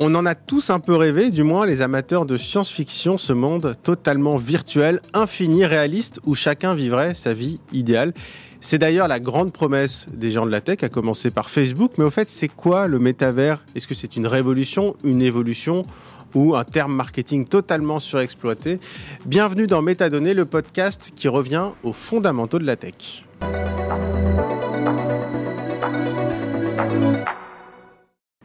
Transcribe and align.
On 0.00 0.14
en 0.14 0.26
a 0.26 0.36
tous 0.36 0.70
un 0.70 0.78
peu 0.78 0.94
rêvé, 0.94 1.30
du 1.30 1.42
moins 1.42 1.66
les 1.66 1.80
amateurs 1.80 2.24
de 2.24 2.36
science-fiction, 2.36 3.18
ce 3.18 3.32
monde 3.32 3.74
totalement 3.82 4.36
virtuel, 4.36 5.00
infini, 5.12 5.66
réaliste, 5.66 6.20
où 6.24 6.36
chacun 6.36 6.76
vivrait 6.76 7.14
sa 7.14 7.34
vie 7.34 7.58
idéale. 7.72 8.14
C'est 8.60 8.78
d'ailleurs 8.78 9.08
la 9.08 9.18
grande 9.18 9.52
promesse 9.52 10.06
des 10.12 10.30
gens 10.30 10.46
de 10.46 10.52
la 10.52 10.60
tech, 10.60 10.84
à 10.84 10.88
commencer 10.88 11.32
par 11.32 11.50
Facebook. 11.50 11.94
Mais 11.98 12.04
au 12.04 12.10
fait, 12.10 12.30
c'est 12.30 12.46
quoi 12.46 12.86
le 12.86 13.00
métavers? 13.00 13.64
Est-ce 13.74 13.88
que 13.88 13.94
c'est 13.94 14.14
une 14.14 14.28
révolution, 14.28 14.94
une 15.02 15.20
évolution 15.20 15.84
ou 16.32 16.54
un 16.54 16.62
terme 16.62 16.94
marketing 16.94 17.44
totalement 17.44 17.98
surexploité? 17.98 18.78
Bienvenue 19.26 19.66
dans 19.66 19.82
Métadonnées, 19.82 20.34
le 20.34 20.44
podcast 20.44 21.10
qui 21.16 21.26
revient 21.26 21.70
aux 21.82 21.92
fondamentaux 21.92 22.60
de 22.60 22.66
la 22.66 22.76
tech. 22.76 23.24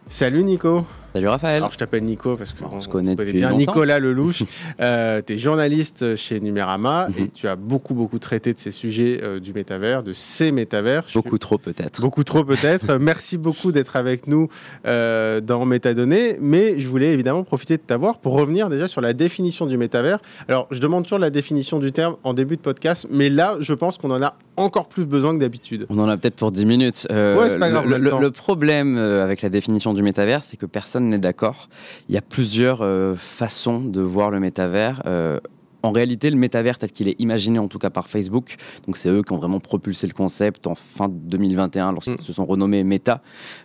Salut 0.10 0.44
Nico 0.44 0.88
Salut 1.14 1.28
Raphaël. 1.28 1.58
Alors 1.58 1.72
je 1.72 1.78
t'appelle 1.78 2.04
Nico 2.04 2.36
parce 2.36 2.54
qu'on 2.54 2.82
se 2.82 2.88
connaît 2.88 3.16
depuis 3.16 3.34
bien. 3.34 3.52
Nicolas 3.54 4.00
Lelouch, 4.00 4.42
euh, 4.82 5.22
tu 5.24 5.34
es 5.34 5.38
journaliste 5.38 6.16
chez 6.16 6.40
Numérama 6.40 7.08
et 7.16 7.22
mhm. 7.22 7.30
tu 7.36 7.48
as 7.48 7.56
beaucoup 7.56 7.94
beaucoup 7.94 8.18
traité 8.18 8.52
de 8.52 8.60
ces 8.60 8.72
sujets 8.72 9.20
euh, 9.22 9.40
du 9.40 9.54
métavers, 9.54 10.02
de 10.02 10.12
ces 10.12 10.52
métavers. 10.52 11.04
Beaucoup 11.14 11.38
trop 11.38 11.60
peut-être. 11.60 12.02
Beaucoup 12.02 12.24
trop 12.24 12.44
peut-être. 12.44 12.96
Merci 13.00 13.38
beaucoup 13.38 13.72
d'être 13.72 13.96
avec 13.96 14.26
nous 14.26 14.50
euh, 14.88 15.40
dans 15.40 15.64
Métadonnées, 15.66 16.38
mais 16.42 16.80
je 16.80 16.88
voulais 16.88 17.14
évidemment 17.14 17.44
profiter 17.44 17.78
de 17.78 17.84
t'avoir 17.84 18.18
pour 18.18 18.34
revenir 18.34 18.72
déjà 18.72 18.88
sur 18.88 19.02
la 19.02 19.14
définition 19.14 19.68
du 19.68 19.78
métavers. 19.78 20.18
Alors 20.48 20.66
je 20.72 20.80
demande 20.80 21.04
toujours 21.04 21.20
la 21.20 21.30
définition 21.30 21.78
du 21.78 21.92
terme 21.92 22.16
en 22.24 22.34
début 22.34 22.56
de 22.56 22.62
podcast, 22.62 23.06
mais 23.12 23.30
là 23.30 23.58
je 23.60 23.76
pense 23.76 24.00
qu'on 24.00 24.10
en 24.10 24.24
a 24.24 24.34
encore 24.58 24.88
plus 24.88 25.06
besoin 25.06 25.36
que 25.36 25.40
d'habitude. 25.40 25.86
On 25.90 26.00
en 26.00 26.10
a 26.10 26.18
peut-être 26.18 26.36
pour 26.36 26.52
10 26.52 26.66
minutes. 26.66 27.08
Euh, 27.12 27.38
ouais, 27.38 27.58
pas 27.58 27.70
grave, 27.70 27.88
le, 27.88 27.98
le, 27.98 28.32
problème 28.32 28.98
avec 28.98 29.44
la 29.44 29.50
définition 29.50 29.94
du 29.94 30.02
métavers, 30.02 30.44
c'est 30.44 30.58
que 30.58 30.66
personne 30.66 31.03
n'est 31.10 31.18
d'accord. 31.18 31.70
Il 32.10 32.16
y 32.16 32.18
a 32.18 32.22
plusieurs 32.22 32.82
euh, 32.82 33.16
façons 33.16 33.82
de 33.82 34.02
voir 34.02 34.32
le 34.32 34.40
métavers. 34.40 35.02
Euh, 35.06 35.40
en 35.84 35.92
réalité, 35.92 36.30
le 36.30 36.38
métavers 36.38 36.78
tel 36.78 36.92
qu'il 36.92 37.10
est 37.10 37.20
imaginé, 37.20 37.60
en 37.60 37.68
tout 37.68 37.78
cas 37.78 37.90
par 37.90 38.08
Facebook, 38.08 38.56
donc 38.88 38.96
c'est 38.96 39.10
eux 39.10 39.22
qui 39.22 39.34
ont 39.34 39.38
vraiment 39.38 39.60
propulsé 39.60 40.08
le 40.08 40.14
concept 40.14 40.66
en 40.66 40.76
fin 40.76 41.10
2021 41.10 41.92
lorsqu'ils 41.92 42.14
mm. 42.14 42.22
se 42.22 42.32
sont 42.32 42.46
renommés 42.46 42.86
Meta, 42.86 43.22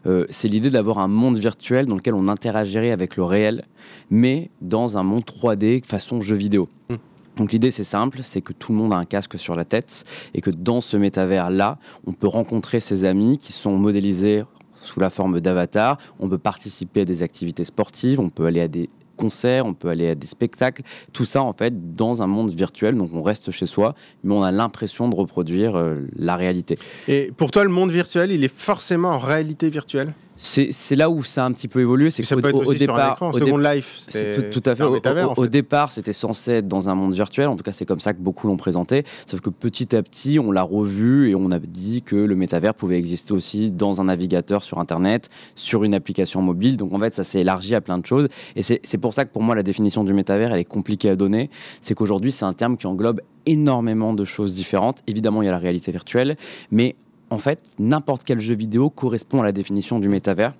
euh, 0.06 0.26
c'est 0.28 0.48
l'idée 0.48 0.70
d'avoir 0.70 0.98
un 0.98 1.06
monde 1.06 1.38
virtuel 1.38 1.86
dans 1.86 1.94
lequel 1.94 2.14
on 2.14 2.26
interagirait 2.26 2.90
avec 2.90 3.16
le 3.16 3.22
réel, 3.22 3.66
mais 4.10 4.50
dans 4.60 4.98
un 4.98 5.04
monde 5.04 5.22
3D 5.22 5.84
façon 5.84 6.20
jeu 6.20 6.34
vidéo. 6.34 6.68
Mm. 6.90 6.96
Donc 7.36 7.52
l'idée 7.52 7.70
c'est 7.70 7.84
simple, 7.84 8.18
c'est 8.24 8.40
que 8.40 8.52
tout 8.52 8.72
le 8.72 8.78
monde 8.78 8.92
a 8.92 8.96
un 8.96 9.04
casque 9.04 9.38
sur 9.38 9.54
la 9.54 9.64
tête 9.64 10.04
et 10.34 10.40
que 10.40 10.50
dans 10.50 10.80
ce 10.80 10.96
métavers 10.96 11.50
là, 11.50 11.78
on 12.04 12.12
peut 12.12 12.26
rencontrer 12.26 12.80
ses 12.80 13.04
amis 13.04 13.38
qui 13.38 13.52
sont 13.52 13.76
modélisés 13.76 14.42
sous 14.82 15.00
la 15.00 15.10
forme 15.10 15.40
d'avatar. 15.40 15.98
On 16.18 16.28
peut 16.28 16.38
participer 16.38 17.02
à 17.02 17.04
des 17.04 17.22
activités 17.22 17.64
sportives, 17.64 18.20
on 18.20 18.30
peut 18.30 18.46
aller 18.46 18.60
à 18.60 18.68
des 18.68 18.88
concerts, 19.18 19.66
on 19.66 19.74
peut 19.74 19.88
aller 19.88 20.08
à 20.08 20.14
des 20.14 20.26
spectacles, 20.26 20.82
tout 21.12 21.24
ça 21.24 21.42
en 21.42 21.52
fait 21.52 21.94
dans 21.94 22.22
un 22.22 22.26
monde 22.26 22.50
virtuel. 22.50 22.96
Donc 22.96 23.10
on 23.12 23.22
reste 23.22 23.50
chez 23.50 23.66
soi, 23.66 23.94
mais 24.24 24.32
on 24.32 24.42
a 24.42 24.52
l'impression 24.52 25.08
de 25.08 25.16
reproduire 25.16 25.76
euh, 25.76 26.06
la 26.16 26.36
réalité. 26.36 26.78
Et 27.08 27.32
pour 27.36 27.50
toi, 27.50 27.64
le 27.64 27.70
monde 27.70 27.90
virtuel, 27.90 28.30
il 28.30 28.44
est 28.44 28.54
forcément 28.54 29.10
en 29.10 29.18
réalité 29.18 29.68
virtuelle? 29.68 30.14
C'est 30.38 30.94
là 30.94 31.10
où 31.10 31.22
ça 31.22 31.44
a 31.44 31.46
un 31.46 31.52
petit 31.52 31.68
peu 31.68 31.80
évolué. 31.80 32.10
C'est 32.10 32.22
qu'au 32.22 32.36
au, 32.36 32.74
départ, 32.74 33.20
au 33.20 33.32
Second 33.32 33.58
Life, 33.58 34.06
tout, 34.10 34.60
tout, 34.60 34.70
à 34.70 34.76
fait. 34.76 34.84
Au, 34.84 35.46
départ, 35.46 35.92
c'était 35.92 36.12
censé 36.12 36.52
être 36.52 36.68
dans 36.68 36.88
un 36.88 36.94
monde 36.94 37.12
virtuel. 37.12 37.48
En 37.48 37.56
tout 37.56 37.64
cas, 37.64 37.72
c'est 37.72 37.84
comme 37.84 38.00
ça 38.00 38.14
que 38.14 38.20
beaucoup 38.20 38.46
l'ont 38.46 38.56
présenté. 38.56 39.04
Sauf 39.26 39.40
que 39.40 39.50
petit 39.50 39.94
à 39.96 40.02
petit, 40.02 40.38
on 40.38 40.52
l'a 40.52 40.62
revu 40.62 41.30
et 41.30 41.34
on 41.34 41.50
a 41.50 41.58
dit 41.58 42.02
que 42.02 42.16
le 42.16 42.36
métavers 42.36 42.74
pouvait 42.74 42.98
exister 42.98 43.32
aussi 43.32 43.70
dans 43.70 44.00
un 44.00 44.04
navigateur 44.04 44.62
sur 44.62 44.78
Internet, 44.78 45.28
sur 45.56 45.84
une 45.84 45.94
application 45.94 46.40
mobile. 46.40 46.76
Donc 46.76 46.92
en 46.92 46.98
fait, 47.00 47.14
ça 47.14 47.24
s'est 47.24 47.40
élargi 47.40 47.74
à 47.74 47.80
plein 47.80 47.98
de 47.98 48.06
choses. 48.06 48.28
Et 48.54 48.62
c'est 48.62 48.98
pour 48.98 49.14
ça 49.14 49.24
que 49.24 49.32
pour 49.32 49.42
moi, 49.42 49.54
la 49.54 49.62
définition 49.62 50.04
du 50.04 50.12
métavers, 50.12 50.52
elle 50.52 50.60
est 50.60 50.64
compliquée 50.64 51.10
à 51.10 51.16
donner. 51.16 51.50
C'est 51.82 51.94
qu'aujourd'hui, 51.94 52.32
c'est 52.32 52.44
un 52.44 52.52
terme 52.52 52.76
qui 52.76 52.86
englobe 52.86 53.20
énormément 53.46 54.12
de 54.12 54.24
choses 54.24 54.54
différentes. 54.54 55.02
Évidemment, 55.06 55.42
il 55.42 55.46
y 55.46 55.48
a 55.48 55.52
la 55.52 55.58
réalité 55.58 55.90
virtuelle, 55.90 56.36
mais 56.70 56.96
en 57.30 57.38
fait, 57.38 57.60
n'importe 57.78 58.22
quel 58.24 58.40
jeu 58.40 58.54
vidéo 58.54 58.90
correspond 58.90 59.40
à 59.40 59.44
la 59.44 59.52
définition 59.52 59.98
du 59.98 60.08
métavers. 60.08 60.54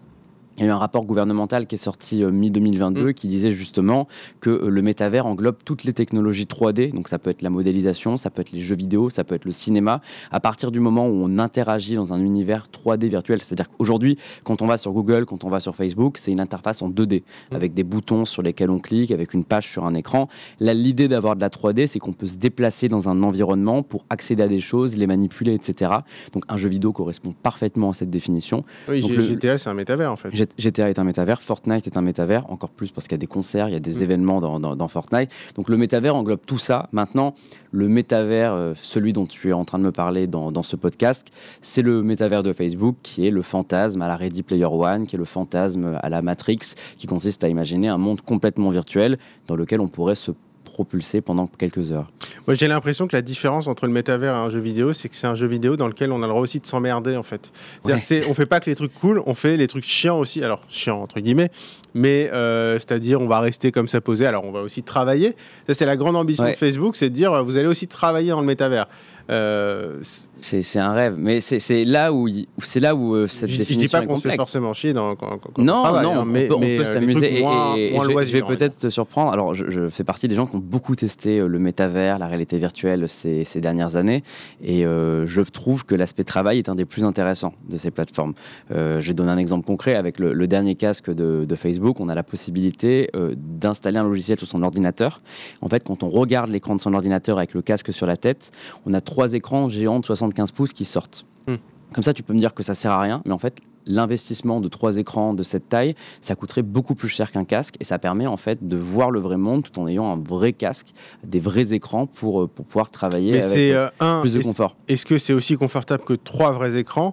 Il 0.59 0.65
y 0.65 0.67
a 0.67 0.71
eu 0.71 0.73
un 0.73 0.79
rapport 0.79 1.05
gouvernemental 1.05 1.69
qui 1.69 1.77
est 1.77 1.79
sorti 1.79 2.25
euh, 2.25 2.33
mi-2022 2.33 3.11
mm. 3.11 3.15
qui 3.15 3.29
disait 3.29 3.53
justement 3.53 4.09
que 4.41 4.51
euh, 4.51 4.69
le 4.69 4.83
métavers 4.83 5.25
englobe 5.27 5.57
toutes 5.65 5.85
les 5.85 5.93
technologies 5.93 6.47
3D. 6.47 6.93
Donc 6.93 7.09
ça 7.09 7.21
peut 7.21 7.31
être 7.31 7.43
la 7.43 7.51
modélisation, 7.51 8.17
ça 8.17 8.31
peut 8.31 8.41
être 8.41 8.51
les 8.51 8.61
jeux 8.61 8.75
vidéo, 8.75 9.09
ça 9.09 9.23
peut 9.23 9.37
être 9.37 9.45
le 9.45 9.53
cinéma. 9.53 10.01
À 10.33 10.41
partir 10.41 10.73
du 10.73 10.81
moment 10.81 11.07
où 11.07 11.13
on 11.15 11.39
interagit 11.39 11.95
dans 11.95 12.13
un 12.13 12.19
univers 12.19 12.67
3D 12.73 13.09
virtuel, 13.09 13.41
c'est-à-dire 13.41 13.71
qu'aujourd'hui, 13.71 14.19
quand 14.43 14.61
on 14.61 14.67
va 14.67 14.79
sur 14.79 14.93
Google, 14.93 15.27
quand 15.27 15.45
on 15.45 15.49
va 15.49 15.61
sur 15.61 15.77
Facebook, 15.77 16.19
c'est 16.19 16.33
une 16.33 16.41
interface 16.41 16.83
en 16.83 16.91
2D 16.91 17.23
mm. 17.23 17.55
avec 17.55 17.75
des 17.75 17.85
boutons 17.85 18.25
sur 18.25 18.43
lesquels 18.43 18.71
on 18.71 18.81
clique, 18.81 19.13
avec 19.13 19.35
une 19.35 19.45
page 19.45 19.71
sur 19.71 19.87
un 19.87 19.95
écran. 19.95 20.29
Là, 20.59 20.75
l'idée 20.75 21.07
d'avoir 21.07 21.37
de 21.37 21.41
la 21.41 21.51
3D, 21.51 21.87
c'est 21.87 22.01
qu'on 22.01 22.13
peut 22.13 22.27
se 22.27 22.37
déplacer 22.37 22.89
dans 22.89 23.09
un 23.09 23.23
environnement 23.23 23.85
pour 23.85 24.05
accéder 24.11 24.43
à 24.43 24.49
des 24.49 24.61
choses, 24.61 24.97
les 24.97 25.07
manipuler, 25.07 25.55
etc. 25.55 25.93
Donc 26.33 26.43
un 26.49 26.57
jeu 26.57 26.69
vidéo 26.69 26.93
correspond 26.93 27.33
parfaitement 27.45 27.91
à 27.91 27.95
cette 27.95 28.11
définition. 28.11 28.65
Oui, 28.89 29.03
GTA, 29.03 29.57
c'est 29.59 29.69
un 29.69 29.75
métavers 29.75 30.11
en 30.11 30.17
fait. 30.17 30.35
GTA 30.35 30.48
est 30.59 30.99
un 30.99 31.05
métavers, 31.05 31.43
Fortnite 31.43 31.87
est 31.87 31.97
un 31.97 32.03
métavers, 32.03 32.51
encore 32.51 32.71
plus 32.71 32.91
parce 32.91 33.07
qu'il 33.07 33.13
y 33.13 33.17
a 33.17 33.19
des 33.19 33.27
concerts, 33.27 33.69
il 33.69 33.73
y 33.73 33.77
a 33.77 33.81
des 33.81 33.97
mm. 33.97 34.03
événements 34.03 34.41
dans, 34.41 34.89
Fortnite. 34.89 35.31
Donc 35.55 35.69
le 35.69 35.77
métavers 35.77 36.15
englobe 36.15 36.41
tout 36.47 36.59
ça. 36.59 36.89
Maintenant, 36.93 37.35
le 37.71 37.89
métavers, 37.89 38.53
euh, 38.53 38.75
celui 38.81 39.13
dont 39.13 39.27
tu 39.27 39.51
es 39.51 39.53
en 39.53 39.65
train 39.65 39.79
de 39.79 39.85
me 39.85 39.93
parler 39.93 40.27
dans, 40.27 40.51
dans 40.51 40.63
ce 40.63 40.77
podcast, 40.77 41.27
c'est 41.63 41.83
le 41.83 42.03
métavers 42.03 42.43
de 42.43 42.53
Facebook 42.53 42.97
qui 43.03 43.27
est 43.27 43.31
le 43.31 43.43
fantasme 43.43 44.03
à 44.03 44.09
la 44.09 44.17
Ready 44.17 44.43
Player 44.43 44.65
One, 44.65 45.07
qui 45.07 45.17
est 45.17 45.19
le 45.19 45.25
fantasme 45.25 45.99
à 46.01 46.09
la 46.09 46.23
Matrix, 46.23 46.75
qui 46.97 47.07
consiste 47.07 47.45
à 47.45 47.49
imaginer 47.49 47.89
un 47.89 47.99
monde 47.99 48.21
complètement 48.21 48.71
virtuel 48.71 49.19
dans 49.47 49.57
lequel 49.57 49.81
on 49.81 49.89
pourrait 49.89 50.15
se 50.15 50.33
propulser 50.79 51.21
pendant 51.21 51.49
quelques 51.49 51.91
heures. 51.91 52.09
Moi, 52.47 52.55
j'ai 52.55 52.69
l'impression 52.69 53.09
que 53.09 53.17
la 53.17 53.21
différence 53.21 53.67
entre 53.67 53.85
le 53.85 53.93
métavers 53.93 54.33
et 54.33 54.39
un 54.39 54.49
jeu 54.49 54.61
vidéo, 54.61 54.93
c'est 54.93 55.09
que 55.09 55.17
c'est 55.17 55.27
un 55.27 55.35
jeu 55.35 55.49
vidéo 55.49 55.77
dans 55.77 55.89
lequel 55.89 56.13
on 56.13 56.19
a 56.19 56.27
le 56.27 56.29
droit 56.29 56.41
aussi 56.41 56.61
de 56.61 56.67
s'emmerder, 56.67 57.17
en 57.17 57.25
fait. 57.25 57.51
C'est-à-dire 57.85 58.31
on 58.31 58.35
fait 58.35 58.47
pas 58.47 58.61
que 58.61 58.71
les 58.71 58.77
trucs 58.77 58.95
cool, 58.95 59.21
on 59.27 59.35
fait 59.35 59.57
les 59.57 59.67
trucs 59.67 59.83
chiants 59.83 60.21
aussi. 60.21 60.41
Alors, 60.41 60.63
chiants, 60.69 61.03
entre 61.03 61.19
guillemets, 61.19 61.51
mais 61.95 62.31
euh, 62.33 62.75
c'est-à-dire 62.75 63.21
on 63.21 63.27
va 63.27 63.41
rester 63.41 63.73
comme 63.73 63.89
ça 63.89 64.01
posé. 64.01 64.25
Alors, 64.25 64.45
on 64.45 64.53
va 64.53 64.61
aussi 64.61 64.85
travailler. 64.85 65.35
Ça, 65.67 65.75
c'est 65.75 65.87
la 65.87 65.97
grande 65.97 66.15
ambition 66.15 66.45
de 66.45 66.53
Facebook, 66.53 66.95
c'est 66.95 67.11
de 67.11 67.15
dire, 67.15 67.43
vous 67.43 67.57
allez 67.57 67.67
aussi 67.67 67.89
travailler 67.89 68.31
dans 68.31 68.41
le 68.41 68.47
métavers. 68.47 68.87
Euh, 69.31 70.01
c'est 70.41 70.79
un 70.79 70.93
rêve, 70.93 71.17
mais 71.19 71.41
c'est 71.41 71.85
là 71.85 72.13
où 72.13 72.29
c'est 72.63 72.81
là 72.81 72.95
où 72.95 73.15
euh, 73.15 73.27
cette 73.27 73.51
je, 73.51 73.59
définition 73.59 73.99
je 73.99 74.03
dis 74.03 74.07
pas 74.07 74.15
qu'on 74.15 74.21
se 74.21 74.29
fait 74.29 74.37
forcément 74.37 74.73
chier 74.73 74.93
dans, 74.93 75.17
quand, 75.17 75.59
non, 75.59 75.83
non, 76.01 76.21
hein, 76.21 76.25
mais, 76.25 76.49
on 76.51 76.61
peut, 76.61 76.67
euh, 76.67 76.85
s'amuser. 76.85 77.41
Et, 77.41 77.43
je, 77.43 78.33
vais 78.33 78.43
peut-être 78.43 78.79
te 78.79 78.89
surprendre. 78.89 79.33
Alors, 79.33 79.53
je, 79.55 79.89
fais 79.89 80.05
partie 80.05 80.29
des 80.29 80.37
gens 80.37 80.47
qui 80.47 80.55
ont 80.55 80.63
beaucoup 80.65 80.95
testé 80.95 81.41
le 81.41 81.59
métavers, 81.59 82.19
la 82.19 82.29
réalité 82.29 82.57
virtuelle 82.57 83.09
ces, 83.09 83.45
ces 83.45 83.61
dernières 83.61 83.97
années, 83.97 84.23
et 84.63 84.83
je 84.85 85.41
trouve 85.43 85.85
que 85.85 85.95
l'aspect 85.95 86.25
travail 86.25 86.59
est 86.59 86.69
un 86.69 86.77
des 86.77 86.85
plus 86.85 87.05
intéressants 87.05 87.55
de 87.69 87.77
ces 87.77 87.91
plateformes. 87.91 88.35
je 88.71 89.01
vais 89.01 89.15
donner 89.15 89.33
un 89.33 89.39
exemple 89.39 89.67
concret 89.67 89.97
avec 89.97 90.21
le, 90.21 90.47
dernier 90.47 90.77
casque 90.77 91.13
de, 91.13 91.45
de, 91.45 91.55
Facebook. 91.57 91.99
On 92.01 92.09
a 92.09 92.15
la 92.15 92.23
possibilité 92.23 93.11
d'installer 93.37 93.99
un 93.99 94.05
logiciel 94.05 94.39
sur 94.39 94.47
son 94.47 94.63
ordinateur. 94.63 95.21
En 95.61 95.69
fait, 95.69 95.83
quand 95.85 96.03
on 96.05 96.09
regarde 96.09 96.51
l'écran 96.51 96.77
de 96.77 96.81
son 96.81 96.95
ordinateur 96.95 97.39
avec 97.39 97.55
le 97.55 97.63
casque 97.63 97.93
sur 97.93 98.07
la 98.07 98.17
tête, 98.17 98.53
on 98.87 98.95
a 98.95 99.01
trois 99.01 99.18
trois 99.19 99.33
écrans 99.33 99.69
géants 99.69 99.99
de 99.99 100.05
75 100.05 100.53
pouces 100.53 100.73
qui 100.73 100.85
sortent. 100.85 101.27
Hmm. 101.49 101.57
Comme 101.93 102.05
ça, 102.05 102.15
tu 102.15 102.23
peux 102.23 102.35
me 102.35 102.39
dire 102.39 102.55
que 102.55 102.63
ça 102.63 102.77
sert 102.77 102.93
à 102.93 103.01
rien, 103.01 103.21
mais 103.25 103.33
en 103.33 103.39
fait, 103.39 103.57
l'investissement 103.85 104.61
de 104.61 104.69
trois 104.69 104.97
écrans 104.97 105.35
de 105.35 105.43
cette 105.43 105.69
taille, 105.69 105.97
ça 106.21 106.37
coûterait 106.37 106.63
beaucoup 106.63 106.95
plus 106.95 107.09
cher 107.09 107.33
qu'un 107.33 107.45
casque 107.45 107.75
et 107.81 107.85
ça 107.85 107.99
permet 107.99 108.29
en 108.29 108.37
fait 108.37 108.69
de 108.69 108.77
voir 108.77 109.11
le 109.11 109.19
vrai 109.19 109.37
monde 109.37 109.65
tout 109.65 109.77
en 109.81 109.89
ayant 109.89 110.13
un 110.13 110.17
vrai 110.17 110.53
casque, 110.53 110.95
des 111.25 111.41
vrais 111.41 111.73
écrans 111.73 112.07
pour, 112.07 112.43
euh, 112.43 112.47
pour 112.47 112.65
pouvoir 112.65 112.91
travailler 112.91 113.43
avec 113.43 113.59
euh, 113.59 113.91
euh, 114.01 114.21
plus 114.21 114.35
de 114.35 114.43
confort. 114.43 114.77
Est-ce 114.87 115.05
que 115.05 115.19
c'est 115.19 115.33
aussi 115.33 115.57
confortable 115.57 116.05
que 116.05 116.15
trois 116.15 116.53
vrais 116.53 116.79
écrans? 116.79 117.13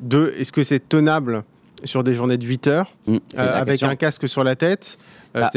Deux, 0.00 0.34
est-ce 0.36 0.50
que 0.50 0.64
c'est 0.64 0.88
tenable 0.88 1.44
sur 1.84 2.02
des 2.02 2.16
journées 2.16 2.38
de 2.38 2.46
8 2.46 2.66
heures 2.66 2.96
hmm, 3.06 3.18
avec 3.36 3.84
un 3.84 3.94
casque 3.94 4.26
sur 4.26 4.42
la 4.42 4.56
tête? 4.56 4.98
Bah, 5.34 5.50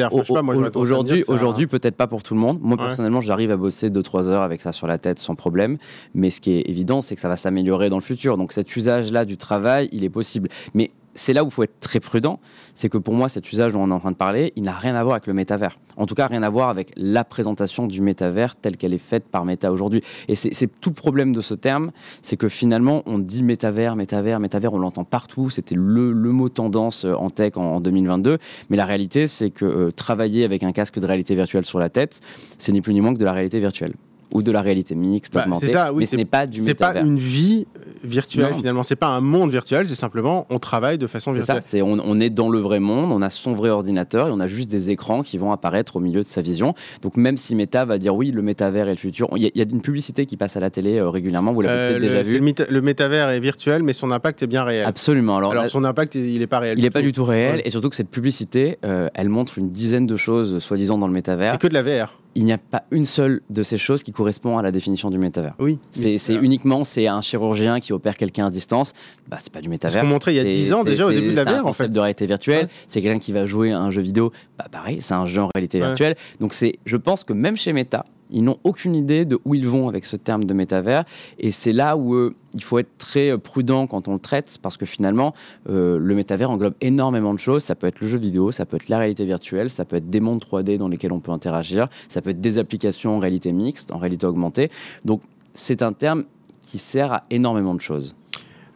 aujourd'hui, 0.76 1.24
aujourd'hui 1.28 1.68
peut-être 1.68 1.96
pas 1.96 2.08
pour 2.08 2.24
tout 2.24 2.34
le 2.34 2.40
monde. 2.40 2.60
Moi, 2.62 2.78
personnellement, 2.78 3.22
j'arrive 3.22 3.52
à 3.52 3.58
bosser 3.58 3.90
2-3 3.90 4.26
heures 4.26 4.42
avec 4.42 4.62
ça 4.62 4.74
sur 4.74 4.88
la 4.88 4.98
tête 4.98 5.20
sans 5.20 5.36
problème. 5.36 5.78
Mais 6.16 6.30
ce 6.32 6.42
qui 6.42 6.52
est 6.52 6.70
évident, 6.70 7.02
c'est 7.02 7.16
que 7.16 7.22
ça 7.22 7.30
va 7.30 7.38
s'améliorer 7.38 7.90
dans 7.90 7.98
le 7.98 8.02
futur. 8.02 8.38
Donc 8.38 8.54
cet 8.54 8.76
usage-là 8.76 9.26
du 9.26 9.38
travail, 9.38 9.90
il 9.92 10.04
est 10.04 10.10
possible. 10.10 10.50
Mais 10.74 10.92
c'est 11.18 11.34
là 11.34 11.44
où 11.44 11.48
il 11.48 11.52
faut 11.52 11.64
être 11.64 11.80
très 11.80 12.00
prudent, 12.00 12.40
c'est 12.76 12.90
que 12.90 12.98
pour 12.98 13.16
moi, 13.16 13.28
cet 13.28 13.52
usage 13.52 13.74
dont 13.74 13.82
on 13.82 13.90
est 13.90 13.94
en 13.94 14.00
train 14.00 14.12
de 14.12 14.16
parler, 14.16 14.54
il 14.56 14.64
n'a 14.64 14.72
rien 14.72 14.96
à 14.96 15.04
voir 15.04 15.16
avec 15.16 15.28
le 15.28 15.34
métavers. 15.34 15.78
En 15.98 16.06
tout 16.06 16.14
cas, 16.14 16.28
rien 16.28 16.44
à 16.44 16.50
voir 16.50 16.70
avec 16.70 16.92
la 16.96 17.24
présentation 17.24 17.88
du 17.88 18.02
métavers 18.02 18.56
telle 18.56 18.78
qu'elle 18.78 18.94
est 18.94 19.00
faite 19.00 19.26
par 19.28 19.44
Meta 19.44 19.72
aujourd'hui. 19.72 20.04
Et 20.28 20.36
c'est 20.36 20.68
tout 20.80 20.90
le 20.90 20.96
problème 20.96 21.34
de 21.34 21.42
ce 21.42 21.56
terme, 21.56 21.92
c'est 22.22 22.38
que 22.38 22.48
finalement, 22.48 23.02
on 23.08 23.18
dit 23.18 23.42
métavers, 23.42 23.96
métavers, 23.96 24.40
métavers, 24.40 24.74
on 24.74 24.80
l'entend 24.80 25.04
partout, 25.04 25.50
c'était 25.50 25.76
le, 25.76 26.14
mot 26.14 26.50
tendance 26.50 27.06
euh, 27.06 27.14
en 27.14 27.30
tech 27.30 27.54
en, 27.56 27.80
2022, 27.80 28.38
mais 28.70 28.78
la 28.78 28.86
réalité, 28.86 29.28
c'est 29.28 29.50
que 29.50 29.66
euh, 29.66 29.92
travailler 29.92 30.44
avec 30.44 30.62
un 30.62 30.72
casque 30.72 31.00
de 31.00 31.06
réalité 31.06 31.34
virtuelle 31.36 31.66
sur 31.66 31.80
la 31.80 31.90
tête, 31.90 32.22
c'est 32.60 32.72
ni 32.72 32.82
plus 32.82 32.94
ni 32.94 33.02
moins 33.02 33.14
que 33.14 33.20
de 33.20 33.26
la 33.26 33.32
réalité 33.32 33.60
virtuelle. 33.60 33.94
Ou 34.32 34.42
de 34.42 34.52
la 34.52 34.62
réalité 34.62 34.96
mixte, 34.96 35.34
bah, 35.34 35.44
augmentée, 35.44 35.68
ça, 35.68 35.94
oui, 35.94 36.00
mais 36.02 36.06
ce 36.06 36.16
n'est 36.16 36.26
pas 36.26 36.46
du 36.46 36.62
métavers. 36.62 36.94
C'est 36.96 37.02
pas 37.02 37.08
une 37.08 37.18
vie 37.18 37.68
virtuelle 38.04 38.46
finalement 38.46 38.68
finalement, 38.68 38.84
c'est 38.84 38.96
pas 38.96 39.08
un 39.08 39.22
monde 39.22 39.52
virtuel, 39.52 39.88
c'est 39.88 39.96
simplement 39.96 40.46
on 40.50 40.60
travaille 40.60 40.98
de 40.98 41.08
façon 41.08 41.32
virtuelle. 41.32 41.64
Ça, 41.64 41.78
on, 41.78 42.00
on, 42.00 42.20
est 42.20 42.30
dans 42.30 42.50
le 42.50 42.60
vrai 42.60 42.80
monde, 42.80 43.12
on 43.12 43.22
a 43.22 43.30
son 43.30 43.54
vrai 43.54 43.70
ordinateur 43.70 44.28
et 44.28 44.32
on 44.32 44.40
a 44.40 44.48
juste 44.48 44.70
des 44.70 44.90
écrans 44.90 45.22
qui 45.22 45.38
vont 45.38 45.52
apparaître 45.52 45.96
au 45.96 46.00
milieu 46.00 46.22
de 46.22 46.28
sa 46.28 46.42
vision. 46.42 46.74
Donc 47.02 47.18
même 47.18 47.38
si 47.38 47.56
Meta 47.56 47.86
va 47.86 47.98
dire 47.98 48.16
oui, 48.16 48.32
le 48.32 48.42
métavers 48.42 48.88
est 48.88 48.92
le 48.92 48.98
futur, 48.98 49.30
il 49.36 49.52
y, 49.54 49.62
a 49.62 49.64
une 49.64 49.82
publicité 49.82 50.26
qui 50.26 50.38
passe 50.38 50.58
à 50.58 50.60
la 50.60 50.70
télé 50.70 50.98
euh, 50.98 51.10
régulièrement, 51.10 51.54
vous 51.54 51.62
l'avez 51.62 51.96
euh, 51.96 52.00
déjà 52.00 52.22
vu. 52.22 52.40
Le, 52.70 52.82
métavers 52.82 53.30
est 53.30 53.40
virtuel, 53.40 53.84
mais 53.84 53.94
son 53.94 54.12
impact 54.12 54.44
est 54.44 54.48
bien 54.48 54.64
réel. 54.64 54.86
Absolument. 54.86 55.38
Alors, 55.38 55.70
son 55.70 55.84
impact, 55.84 56.16
il 56.16 56.40
n'est 56.40 56.48
pas 56.48 56.60
réel. 56.60 56.78
Il 56.78 56.84
n'est 56.84 56.90
pas 56.90 57.02
du 57.02 57.12
tout 57.12 57.26
réel, 57.26 57.62
et 57.66 57.70
surtout 57.70 57.90
que 57.90 57.96
cette 57.96 58.10
publicité, 58.10 58.78
euh, 58.86 59.10
elle 59.14 59.30
montre 59.30 59.58
une 59.58 59.72
dizaine 59.72 60.08
de 60.08 60.18
choses 60.18 60.60
soi-disant 60.60 60.98
dans 60.98 61.08
le 61.08 61.14
métavers. 61.14 61.54
C'est 61.54 61.62
que 61.62 61.68
de 61.68 61.74
la 61.74 61.84
VR 61.84 62.14
il 62.38 62.46
n'y 62.46 62.54
a 62.54 62.60
pas 62.60 62.84
une 62.92 63.06
seule 63.06 63.42
de 63.50 63.64
ces 63.64 63.80
choses 63.80 64.04
qui 64.04 64.12
correspond 64.12 64.60
à 64.60 64.62
la 64.62 64.72
définition 64.72 65.10
du 65.10 65.18
métavers. 65.18 65.56
Oui. 65.58 65.80
C'est 65.92 66.36
uniquement 66.36 66.84
c'est 66.84 67.08
un 67.08 67.22
chirurgien 67.22 67.80
qui 67.80 67.94
opère 67.94 68.14
quelqu'un 68.14 68.46
à 68.46 68.52
distance. 68.52 68.94
Bah 69.28 69.38
c'est 69.42 69.52
pas 69.52 69.60
du 69.60 69.70
métavers. 69.70 70.02
Ce 70.02 70.06
qu'on 70.06 70.12
montrait 70.12 70.36
il 70.36 70.38
y 70.38 70.40
a 70.40 70.44
10 70.44 70.74
ans 70.74 70.84
déjà 70.84 71.08
au 71.08 71.12
début 71.12 71.32
de 71.32 71.36
la 71.36 71.46
VR 71.46 71.66
en 71.66 71.74
fait. 71.74 71.90
de 71.90 72.00
réalité 72.00 72.28
virtuelle. 72.28 72.70
C'est 72.88 73.02
quelqu'un 73.02 73.18
qui 73.18 73.32
va 73.32 73.48
jouer 73.48 73.72
à 73.72 73.80
un 73.80 73.90
jeu 73.90 74.04
vidéo. 74.04 74.32
Bah 74.60 74.68
pareil, 74.72 75.00
c'est 75.02 75.16
un 75.16 75.26
jeu 75.26 75.42
en 75.42 75.50
réalité 75.56 75.80
virtuelle. 75.80 76.16
Donc 76.40 76.54
c'est, 76.54 76.78
je 76.86 76.96
pense 76.96 77.24
que 77.24 77.34
même 77.34 77.58
chez 77.58 77.74
Meta, 77.74 78.06
ils 78.30 78.44
n'ont 78.44 78.58
aucune 78.64 78.96
idée 78.96 79.26
de 79.26 79.40
où 79.46 79.56
ils 79.56 79.68
vont 79.68 79.88
avec 79.88 80.06
ce 80.06 80.16
terme 80.16 80.44
de 80.44 80.54
métavers. 80.54 81.06
Et 81.40 81.52
c'est 81.52 81.72
là 81.72 81.98
où 81.98 82.16
euh, 82.16 82.34
il 82.54 82.64
faut 82.64 82.80
être 82.80 82.98
très 82.98 83.32
euh, 83.32 83.38
prudent 83.38 83.88
quand 83.88 84.08
on 84.08 84.14
le 84.14 84.20
traite, 84.20 84.58
parce 84.62 84.78
que 84.78 84.86
finalement, 84.86 85.34
euh, 85.70 85.98
le 85.98 86.16
métavers 86.16 86.50
englobe 86.50 86.76
énormément 86.82 87.34
de 87.34 87.40
choses. 87.40 87.64
Ça 87.64 87.76
peut 87.76 87.88
être 87.88 88.02
le 88.02 88.08
jeu 88.08 88.18
vidéo, 88.18 88.52
ça 88.52 88.66
peut 88.66 88.78
être 88.78 88.90
la 88.90 88.98
réalité 88.98 89.26
virtuelle, 89.26 89.70
ça 89.70 89.86
peut 89.86 89.96
être 89.96 90.10
des 90.10 90.20
mondes 90.20 90.44
3D 90.44 90.78
dans 90.78 90.88
lesquels 90.88 91.14
on 91.14 91.20
peut 91.20 91.32
interagir, 91.32 91.88
ça 92.10 92.22
peut 92.22 92.32
être 92.32 92.42
des 92.42 92.58
applications 92.58 93.16
en 93.16 93.20
réalité 93.20 93.52
mixte, 93.52 93.92
en 93.92 93.98
réalité 93.98 94.26
augmentée. 94.26 94.70
Donc 95.06 95.22
c'est 95.54 95.82
un 95.82 95.94
terme 95.94 96.26
qui 96.62 96.78
sert 96.80 97.12
à 97.14 97.24
énormément 97.30 97.74
de 97.74 97.82
choses. 97.82 98.16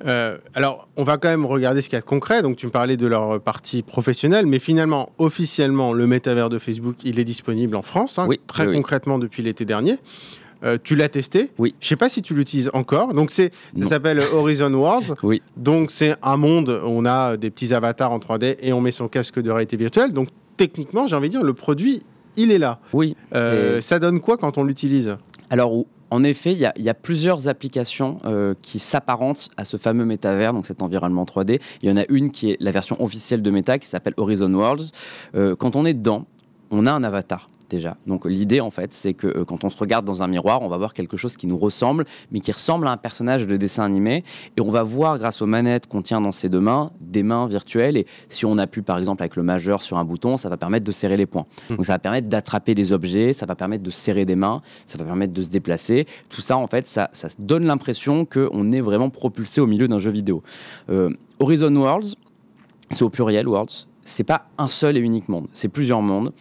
Euh, 0.06 0.38
alors, 0.54 0.88
on 0.98 1.04
va 1.04 1.18
quand 1.18 1.30
même 1.30 1.46
regarder 1.46 1.82
ce 1.82 1.90
qu'il 1.90 1.96
y 1.96 1.98
a 1.98 2.02
de 2.02 2.06
concret. 2.06 2.42
Donc, 2.42 2.58
tu 2.58 2.66
me 2.66 2.72
parlais 2.72 2.98
de 2.98 3.08
leur 3.08 3.42
partie 3.42 3.84
professionnelle, 3.84 4.46
mais 4.46 4.60
finalement, 4.60 5.12
officiellement, 5.18 5.94
le 5.94 6.08
métavers 6.08 6.50
de 6.50 6.60
Facebook, 6.60 6.96
il 7.04 7.20
est 7.20 7.24
disponible 7.24 7.76
en 7.76 7.82
France, 7.82 8.20
hein, 8.20 8.28
très 8.48 8.72
concrètement 8.72 9.20
depuis 9.20 9.44
l'été 9.44 9.66
dernier. 9.66 9.98
Euh, 10.64 10.78
tu 10.82 10.96
l'as 10.96 11.10
testé 11.10 11.52
Oui. 11.58 11.74
Je 11.80 11.88
sais 11.88 11.96
pas 11.96 12.10
si 12.10 12.22
tu 12.22 12.36
l'utilises 12.36 12.70
encore. 12.74 13.14
Donc, 13.14 13.32
c'est, 13.32 13.52
ça 13.80 13.90
s'appelle 13.90 14.22
Horizon 14.34 14.72
World. 14.74 15.16
oui. 15.24 15.42
Donc, 15.58 15.92
c'est 15.92 16.16
un 16.22 16.38
monde 16.38 16.70
où 16.70 16.90
on 16.90 17.06
a 17.06 17.38
des 17.38 17.50
petits 17.50 17.74
avatars 17.74 18.12
en 18.12 18.20
3D 18.20 18.58
et 18.60 18.72
on 18.72 18.82
met 18.82 18.92
son 18.92 19.08
casque 19.08 19.40
de 19.40 19.50
réalité 19.50 19.76
virtuelle. 19.76 20.14
Donc, 20.14 20.30
techniquement, 20.58 21.08
j'ai 21.08 21.16
envie 21.16 21.30
de 21.30 21.34
dire, 21.34 21.44
le 21.44 21.54
produit, 21.54 22.04
il 22.36 22.52
est 22.52 22.60
là. 22.60 22.80
Oui. 22.94 23.16
Euh, 23.34 23.82
ça 23.82 23.98
donne 23.98 24.20
quoi 24.20 24.38
quand 24.38 24.58
on 24.58 24.64
l'utilise? 24.64 25.18
Alors, 25.50 25.74
en 26.12 26.26
effet, 26.26 26.52
il 26.52 26.60
y, 26.60 26.90
a 26.90 26.94
plusieurs 26.94 27.48
applications 27.48 28.18
euh, 28.26 28.54
qui 28.62 28.80
s'apparentent 28.80 29.50
à 29.56 29.64
ce 29.64 29.78
fameux 29.78 30.04
métavers, 30.04 30.52
donc 30.52 30.68
cet 30.68 30.82
environnement 30.82 31.24
3D. 31.24 31.62
Il 31.82 31.90
y 31.90 31.92
en 31.92 31.96
a 31.96 32.04
une 32.10 32.32
qui 32.32 32.52
est 32.52 32.58
la 32.60 32.72
version 32.72 33.02
officielle 33.02 33.42
de 33.42 33.50
Meta 33.50 33.80
qui 33.80 33.88
s'appelle 33.88 34.14
Horizon 34.18 34.54
Worlds. 34.54 34.92
Euh, 35.36 35.56
quand 35.56 35.78
on 35.78 35.86
est 35.86 35.94
dedans, 35.94 36.28
on 36.70 36.86
a 36.86 36.92
un 36.92 37.04
avatar 37.04 37.48
déjà. 37.72 37.98
Donc 38.06 38.26
l'idée 38.26 38.60
en 38.60 38.70
fait, 38.70 38.92
c'est 38.92 39.14
que 39.14 39.28
euh, 39.28 39.46
quand 39.46 39.64
on 39.64 39.70
se 39.70 39.78
regarde 39.78 40.06
dans 40.06 40.22
un 40.22 40.28
miroir, 40.28 40.62
on 40.62 40.68
va 40.68 40.78
voir 40.78 40.94
quelque 40.94 41.18
chose 41.18 41.38
qui 41.38 41.48
nous 41.48 41.58
ressemble, 41.58 42.06
mais 42.32 42.40
qui 42.42 42.52
ressemble 42.52 42.86
à 42.88 42.92
un 42.92 42.98
personnage 42.98 43.48
de 43.48 43.58
dessin 43.58 43.84
animé, 43.84 44.24
et 44.58 44.62
on 44.62 44.70
va 44.70 44.84
voir 44.84 45.18
grâce 45.18 45.42
aux 45.42 45.46
manettes 45.46 45.88
qu'on 45.88 46.02
tient 46.02 46.22
dans 46.22 46.32
ses 46.32 46.50
deux 46.50 46.60
mains, 46.60 46.92
des 47.00 47.24
mains 47.24 47.48
virtuelles, 47.48 47.98
et 47.98 48.06
si 48.30 48.46
on 48.46 48.58
appuie 48.58 48.82
par 48.82 49.00
exemple 49.00 49.24
avec 49.24 49.36
le 49.36 49.44
majeur 49.44 49.82
sur 49.82 49.98
un 49.98 50.06
bouton, 50.06 50.38
ça 50.38 50.50
va 50.50 50.58
permettre 50.58 50.86
de 50.86 50.92
serrer 50.92 51.18
les 51.18 51.26
poings. 51.26 51.46
Mmh. 51.70 51.76
Donc 51.78 51.86
ça 51.86 51.94
va 51.94 52.00
permettre 52.00 52.28
d'attraper 52.28 52.76
des 52.76 52.92
objets, 52.92 53.34
ça 53.34 53.46
va 53.46 53.56
permettre 53.56 53.84
de 53.84 53.90
serrer 53.90 54.26
des 54.26 54.36
mains, 54.36 54.62
ça 54.86 54.98
va 54.98 55.06
permettre 55.06 55.34
de 55.34 55.42
se 55.42 55.50
déplacer. 55.50 56.06
Tout 56.30 56.42
ça 56.42 56.58
en 56.58 56.68
fait, 56.68 56.86
ça, 56.86 57.10
ça 57.14 57.30
donne 57.40 57.66
l'impression 57.66 58.26
qu'on 58.26 58.72
est 58.72 58.82
vraiment 58.82 59.10
propulsé 59.10 59.62
au 59.62 59.68
milieu 59.68 59.88
d'un 59.88 60.00
jeu 60.00 60.12
vidéo. 60.12 60.44
Euh, 60.90 61.10
Horizon 61.40 61.76
Worlds, 61.76 62.16
c'est 62.92 63.04
au 63.04 63.10
pluriel 63.10 63.48
Worlds, 63.48 63.88
c'est 64.12 64.24
pas 64.24 64.46
un 64.58 64.68
seul 64.68 64.98
et 64.98 65.00
unique 65.00 65.30
monde, 65.30 65.48
c'est 65.54 65.70
plusieurs 65.70 66.02
mondes. 66.02 66.32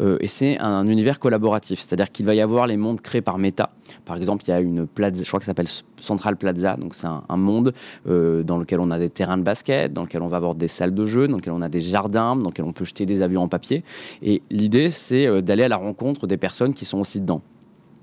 Euh, 0.00 0.16
et 0.20 0.28
c'est 0.28 0.58
un, 0.58 0.86
univers 0.88 1.18
collaboratif, 1.18 1.80
c'est-à-dire 1.80 2.10
qu'il 2.10 2.26
va 2.26 2.34
y 2.34 2.40
avoir 2.40 2.66
les 2.66 2.76
mondes 2.76 3.00
créés 3.00 3.20
par 3.20 3.38
Meta. 3.38 3.70
Par 4.04 4.16
exemple, 4.16 4.44
il 4.46 4.50
y 4.50 4.52
a 4.52 4.60
une 4.60 4.86
plaza, 4.86 5.22
je 5.22 5.28
crois 5.28 5.38
que 5.38 5.44
ça 5.44 5.50
s'appelle 5.50 5.68
Central 6.00 6.36
Plaza, 6.36 6.76
donc 6.76 6.94
c'est 6.94 7.06
un, 7.06 7.36
monde 7.36 7.74
euh, 8.08 8.42
dans 8.42 8.58
lequel 8.58 8.80
on 8.80 8.90
a 8.90 8.98
des 8.98 9.10
terrains 9.10 9.38
de 9.38 9.42
basket, 9.42 9.92
dans 9.92 10.02
lequel 10.02 10.22
on 10.22 10.28
va 10.28 10.38
avoir 10.38 10.54
des 10.54 10.68
salles 10.68 10.94
de 10.94 11.06
jeu, 11.06 11.28
dans 11.28 11.36
lequel 11.36 11.52
on 11.52 11.62
a 11.62 11.68
des 11.68 11.80
jardins, 11.80 12.36
dans 12.36 12.50
lequel 12.50 12.64
on 12.64 12.72
peut 12.72 12.84
jeter 12.84 13.06
des 13.06 13.22
avions 13.22 13.42
en 13.42 13.48
papier. 13.48 13.84
Et 14.22 14.42
l'idée, 14.50 14.90
c'est 14.90 15.26
euh, 15.26 15.42
d'aller 15.42 15.64
à 15.64 15.68
la 15.68 15.76
rencontre 15.76 16.26
des 16.26 16.36
personnes 16.36 16.74
qui 16.74 16.84
sont 16.84 16.98
aussi 16.98 17.20
dedans. 17.20 17.42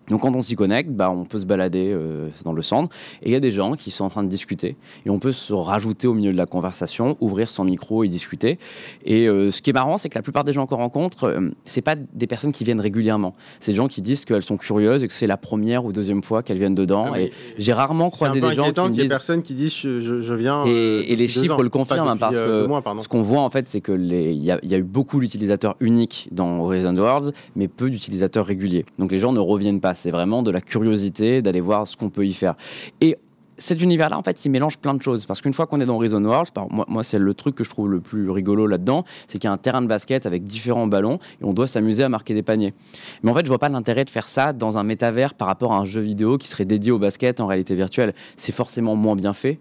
Donc 0.10 0.22
quand 0.22 0.36
on 0.36 0.42
s'y 0.42 0.56
connecte, 0.56 0.90
bah, 0.90 1.12
on 1.12 1.26
peut 1.26 1.40
se 1.40 1.46
balader 1.46 1.92
euh, 1.94 2.30
dans 2.44 2.54
le 2.54 2.62
centre 2.62 2.96
et 3.22 3.30
il 3.30 3.32
y 3.32 3.36
a 3.36 3.40
des 3.40 3.52
gens 3.52 3.74
qui 3.74 3.92
sont 3.92 4.06
en 4.06 4.10
train 4.10 4.24
de 4.24 4.30
discuter 4.30 4.76
et 5.06 5.10
on 5.10 5.20
peut 5.20 5.32
se 5.32 5.54
rajouter 5.54 6.08
au 6.08 6.14
milieu 6.14 6.32
de 6.32 6.38
la 6.38 6.46
conversation, 6.46 7.18
ouvrir 7.20 7.50
son 7.50 7.64
micro 7.64 8.04
et 8.04 8.08
discuter. 8.08 8.60
Et 9.06 9.28
euh, 9.28 9.52
ce 9.52 9.62
qui 9.62 9.70
est 9.70 9.74
marrant, 9.74 9.98
c'est 9.98 10.10
que 10.10 10.16
la 10.16 10.22
plupart 10.22 10.44
des 10.44 10.54
gens 10.54 10.66
qu'on 10.66 10.78
rencontre, 10.78 11.26
euh, 11.26 11.50
c'est 11.66 11.82
pas 11.82 11.96
des 11.96 12.28
personnes 12.28 12.52
qui 12.52 12.64
viennent 12.64 12.80
régulièrement. 12.80 13.34
C'est 13.60 13.72
des 13.72 13.78
gens 13.78 13.88
qui 13.88 14.02
disent 14.02 14.26
qu'elles 14.26 14.44
sont 14.44 14.58
curieuses 14.58 15.04
et 15.04 15.08
que 15.08 15.14
c'est 15.14 15.28
la 15.28 15.38
première 15.38 15.86
ou 15.86 15.92
deuxième 15.92 16.24
fois 16.24 16.44
qu'elles 16.44 16.60
viennent 16.60 16.76
dedans. 16.76 17.12
Ah 17.14 17.20
et 17.20 17.32
j'ai 17.58 17.74
rarement 17.74 18.10
croisé 18.10 18.42
des 18.42 18.56
gens 18.56 18.72
qui 18.72 18.82
me 18.82 18.90
disent... 18.90 19.10
personnes 19.10 19.44
qui 19.44 19.54
disent 19.54 19.74
je, 19.74 20.34
viens. 20.34 20.66
Et, 20.66 21.16
les 21.16 21.28
chiffres 21.28 21.62
le 21.62 21.70
confirment 21.70 22.08
hein, 22.08 22.18
parce 22.18 22.36
que 22.36 22.68
ce 23.02 23.08
qu'on 23.08 23.24
voit 23.24 23.42
en 23.42 23.50
fait, 23.50 23.68
c'est 23.68 23.82
que 23.82 23.92
il 23.92 24.44
y, 24.44 24.52
a 24.52 24.78
eu 24.78 24.84
beaucoup 24.84 25.20
d'utilisateurs 25.20 25.76
uniques 25.80 26.30
dans 26.32 26.62
Horizon 26.62 26.96
Worlds, 26.96 27.34
mais 27.56 27.68
peu 27.68 27.90
d'utilisateurs 27.90 28.46
réguliers. 28.46 28.86
Donc 28.98 29.12
les 29.12 29.20
gens 29.20 29.34
ne 29.34 29.40
reviennent 29.40 29.82
pas 29.82 29.94
c'est 30.00 30.12
vraiment 30.12 30.44
de 30.44 30.52
la 30.52 30.62
curiosité 30.62 31.42
d'aller 31.42 31.62
voir 31.62 31.88
ce 31.88 31.98
qu'on 31.98 32.10
peut 32.10 32.26
y 32.26 32.34
faire. 32.34 32.56
Et 33.02 33.18
cet 33.60 33.82
univers-là, 33.82 34.18
en 34.18 34.24
fait, 34.24 34.44
il 34.46 34.50
mélange 34.50 34.78
plein 34.78 34.94
de 34.94 35.02
choses. 35.02 35.26
Parce 35.26 35.42
qu'une 35.42 35.54
fois 35.54 35.68
qu'on 35.68 35.80
est 35.82 35.86
dans 35.86 35.96
Horizon 35.96 36.24
Worlds, 36.24 36.52
moi, 36.88 37.04
c'est 37.04 37.20
le 37.20 37.34
truc 37.34 37.56
que 37.56 37.64
je 37.64 37.70
trouve 37.70 37.90
le 37.90 38.00
plus 38.00 38.30
rigolo 38.30 38.66
là-dedans, 38.66 39.04
c'est 39.28 39.38
qu'il 39.38 39.44
y 39.44 39.48
a 39.48 39.52
un 39.52 39.58
terrain 39.58 39.82
de 39.82 39.88
basket 39.88 40.26
avec 40.26 40.46
différents 40.46 40.88
ballons 40.88 41.20
et 41.42 41.44
on 41.44 41.54
doit 41.54 41.68
s'amuser 41.68 42.04
à 42.04 42.10
marquer 42.10 42.34
des 42.34 42.42
paniers. 42.42 42.74
Mais 43.22 43.32
en 43.32 43.36
fait, 43.36 43.44
je 43.44 43.50
vois 43.50 43.60
pas 43.60 43.70
l'intérêt 43.70 44.06
de 44.06 44.10
faire 44.10 44.28
ça 44.28 44.54
dans 44.54 44.78
un 44.78 44.84
métavers 44.84 45.34
par 45.34 45.48
rapport 45.48 45.74
à 45.74 45.78
un 45.78 45.86
jeu 45.86 46.02
vidéo 46.02 46.38
qui 46.38 46.48
serait 46.48 46.66
dédié 46.66 46.92
au 46.92 47.00
basket 47.00 47.40
en 47.42 47.48
réalité 47.48 47.76
virtuelle. 47.76 48.14
C'est 48.38 48.54
forcément 48.54 48.96
moins 48.96 49.16
bien 49.16 49.34
fait. 49.34 49.60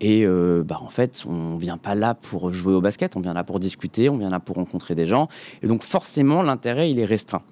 Et 0.00 0.24
euh, 0.24 0.62
bah, 0.62 0.78
en 0.80 0.88
fait, 0.88 1.24
on 1.26 1.56
vient 1.56 1.78
pas 1.78 1.94
là 1.94 2.14
pour 2.14 2.52
jouer 2.52 2.74
au 2.74 2.80
basket, 2.80 3.16
on 3.16 3.20
vient 3.20 3.34
là 3.34 3.42
pour 3.42 3.58
discuter, 3.58 4.08
on 4.08 4.16
vient 4.16 4.30
là 4.30 4.38
pour 4.38 4.56
rencontrer 4.56 4.94
des 4.94 5.06
gens. 5.06 5.28
Et 5.62 5.66
donc, 5.66 5.82
forcément, 5.82 6.42
l'intérêt, 6.42 6.90
il 6.90 7.00
est 7.00 7.04
restreint. 7.04 7.42